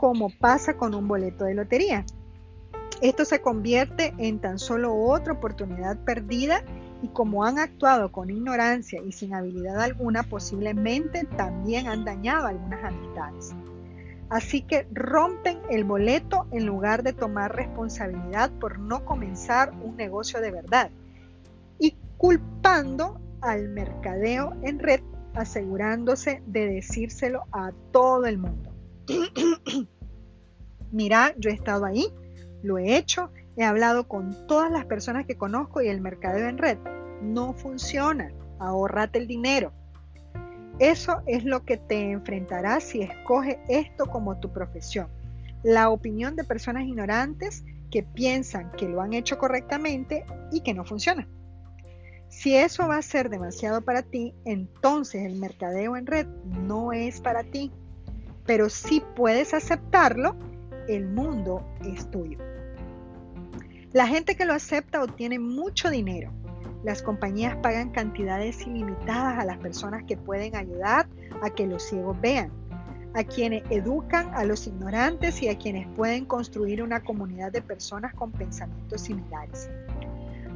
como 0.00 0.30
pasa 0.30 0.78
con 0.78 0.94
un 0.94 1.06
boleto 1.06 1.44
de 1.44 1.52
lotería. 1.52 2.06
Esto 3.02 3.26
se 3.26 3.42
convierte 3.42 4.14
en 4.16 4.40
tan 4.40 4.58
solo 4.58 4.94
otra 4.94 5.34
oportunidad 5.34 5.98
perdida 6.04 6.64
y 7.02 7.08
como 7.08 7.44
han 7.44 7.58
actuado 7.58 8.10
con 8.10 8.30
ignorancia 8.30 9.02
y 9.02 9.12
sin 9.12 9.34
habilidad 9.34 9.78
alguna, 9.78 10.22
posiblemente 10.22 11.24
también 11.36 11.86
han 11.86 12.06
dañado 12.06 12.46
algunas 12.46 12.82
amistades. 12.82 13.50
Así 14.30 14.62
que 14.62 14.86
rompen 14.90 15.58
el 15.68 15.84
boleto 15.84 16.46
en 16.50 16.64
lugar 16.64 17.02
de 17.02 17.12
tomar 17.12 17.54
responsabilidad 17.54 18.50
por 18.58 18.78
no 18.78 19.04
comenzar 19.04 19.72
un 19.82 19.96
negocio 19.96 20.40
de 20.40 20.50
verdad 20.50 20.90
y 21.78 21.94
culpando 22.16 23.20
al 23.42 23.68
mercadeo 23.68 24.56
en 24.62 24.78
red 24.78 25.00
asegurándose 25.34 26.42
de 26.46 26.68
decírselo 26.68 27.42
a 27.52 27.72
todo 27.92 28.24
el 28.24 28.38
mundo. 28.38 28.69
Mira, 30.92 31.34
yo 31.38 31.50
he 31.50 31.54
estado 31.54 31.84
ahí, 31.84 32.06
lo 32.62 32.78
he 32.78 32.96
hecho, 32.96 33.30
he 33.56 33.64
hablado 33.64 34.08
con 34.08 34.46
todas 34.46 34.70
las 34.70 34.86
personas 34.86 35.26
que 35.26 35.36
conozco 35.36 35.82
y 35.82 35.88
el 35.88 36.00
mercadeo 36.00 36.48
en 36.48 36.58
red 36.58 36.78
no 37.22 37.52
funciona. 37.52 38.32
Ahorrate 38.58 39.18
el 39.18 39.26
dinero. 39.26 39.72
Eso 40.78 41.22
es 41.26 41.44
lo 41.44 41.64
que 41.64 41.76
te 41.76 42.10
enfrentarás 42.10 42.84
si 42.84 43.02
escoges 43.02 43.58
esto 43.68 44.06
como 44.06 44.38
tu 44.38 44.52
profesión. 44.52 45.08
La 45.62 45.90
opinión 45.90 46.36
de 46.36 46.44
personas 46.44 46.84
ignorantes 46.84 47.64
que 47.90 48.02
piensan 48.02 48.72
que 48.72 48.88
lo 48.88 49.02
han 49.02 49.12
hecho 49.12 49.38
correctamente 49.38 50.24
y 50.50 50.60
que 50.60 50.72
no 50.72 50.84
funciona. 50.84 51.28
Si 52.28 52.56
eso 52.56 52.86
va 52.86 52.96
a 52.96 53.02
ser 53.02 53.28
demasiado 53.28 53.82
para 53.82 54.02
ti, 54.02 54.34
entonces 54.44 55.26
el 55.26 55.36
mercadeo 55.36 55.96
en 55.96 56.06
red 56.06 56.26
no 56.44 56.92
es 56.92 57.20
para 57.20 57.42
ti. 57.42 57.72
Pero 58.46 58.68
si 58.68 59.02
puedes 59.14 59.54
aceptarlo, 59.54 60.36
el 60.88 61.06
mundo 61.06 61.64
es 61.84 62.10
tuyo. 62.10 62.38
La 63.92 64.06
gente 64.06 64.36
que 64.36 64.44
lo 64.44 64.52
acepta 64.52 65.02
obtiene 65.02 65.38
mucho 65.38 65.90
dinero. 65.90 66.32
Las 66.84 67.02
compañías 67.02 67.56
pagan 67.56 67.90
cantidades 67.90 68.66
ilimitadas 68.66 69.38
a 69.38 69.44
las 69.44 69.58
personas 69.58 70.04
que 70.04 70.16
pueden 70.16 70.56
ayudar 70.56 71.08
a 71.42 71.50
que 71.50 71.66
los 71.66 71.82
ciegos 71.82 72.18
vean, 72.20 72.50
a 73.14 73.24
quienes 73.24 73.62
educan 73.70 74.32
a 74.34 74.44
los 74.44 74.66
ignorantes 74.66 75.42
y 75.42 75.48
a 75.48 75.58
quienes 75.58 75.86
pueden 75.96 76.24
construir 76.24 76.82
una 76.82 77.02
comunidad 77.02 77.52
de 77.52 77.62
personas 77.62 78.14
con 78.14 78.32
pensamientos 78.32 79.02
similares. 79.02 79.68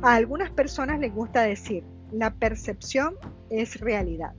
A 0.02 0.14
algunas 0.14 0.50
personas 0.50 0.98
les 1.00 1.12
gusta 1.12 1.42
decir, 1.42 1.84
la 2.12 2.32
percepción 2.32 3.16
es 3.50 3.80
realidad. 3.80 4.34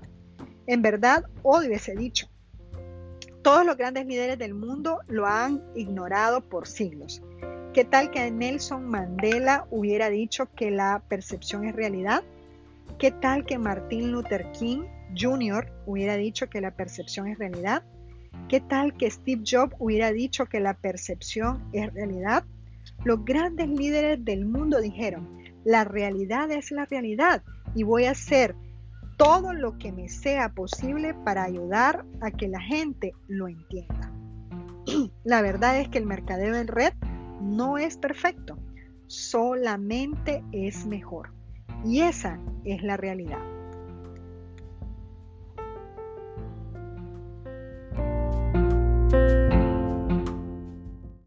En 0.67 0.81
verdad, 0.81 1.25
odio 1.43 1.71
ese 1.71 1.95
dicho. 1.95 2.27
Todos 3.45 3.63
los 3.63 3.77
grandes 3.77 4.07
líderes 4.07 4.39
del 4.39 4.55
mundo 4.55 5.01
lo 5.07 5.27
han 5.27 5.61
ignorado 5.75 6.41
por 6.41 6.65
siglos. 6.65 7.21
¿Qué 7.75 7.85
tal 7.85 8.09
que 8.09 8.31
Nelson 8.31 8.89
Mandela 8.89 9.67
hubiera 9.69 10.09
dicho 10.09 10.49
que 10.55 10.71
la 10.71 11.03
percepción 11.07 11.63
es 11.65 11.75
realidad? 11.75 12.23
¿Qué 12.97 13.11
tal 13.11 13.45
que 13.45 13.59
Martin 13.59 14.11
Luther 14.11 14.51
King 14.53 14.85
Jr. 15.15 15.71
hubiera 15.85 16.15
dicho 16.15 16.49
que 16.49 16.59
la 16.59 16.71
percepción 16.71 17.27
es 17.27 17.37
realidad? 17.37 17.83
¿Qué 18.49 18.61
tal 18.61 18.97
que 18.97 19.11
Steve 19.11 19.43
Jobs 19.45 19.75
hubiera 19.77 20.11
dicho 20.11 20.47
que 20.47 20.59
la 20.59 20.73
percepción 20.73 21.69
es 21.71 21.93
realidad? 21.93 22.45
Los 23.03 23.23
grandes 23.25 23.69
líderes 23.69 24.25
del 24.25 24.47
mundo 24.47 24.81
dijeron, 24.81 25.37
la 25.63 25.83
realidad 25.83 26.49
es 26.49 26.71
la 26.71 26.85
realidad 26.85 27.43
y 27.75 27.83
voy 27.83 28.05
a 28.05 28.11
hacer 28.11 28.55
todo 29.17 29.53
lo 29.53 29.77
que 29.77 29.91
me 29.91 30.09
sea 30.09 30.49
posible 30.49 31.13
para 31.13 31.43
ayudar 31.43 32.05
a 32.21 32.31
que 32.31 32.47
la 32.47 32.59
gente 32.59 33.13
lo 33.27 33.47
entienda. 33.47 34.11
la 35.23 35.41
verdad 35.41 35.79
es 35.79 35.89
que 35.89 35.97
el 35.97 36.05
mercadeo 36.05 36.55
en 36.55 36.67
red 36.67 36.93
no 37.41 37.77
es 37.77 37.97
perfecto, 37.97 38.57
solamente 39.07 40.43
es 40.51 40.85
mejor. 40.85 41.33
Y 41.83 42.01
esa 42.01 42.39
es 42.63 42.81
la 42.81 42.97
realidad. 42.97 43.39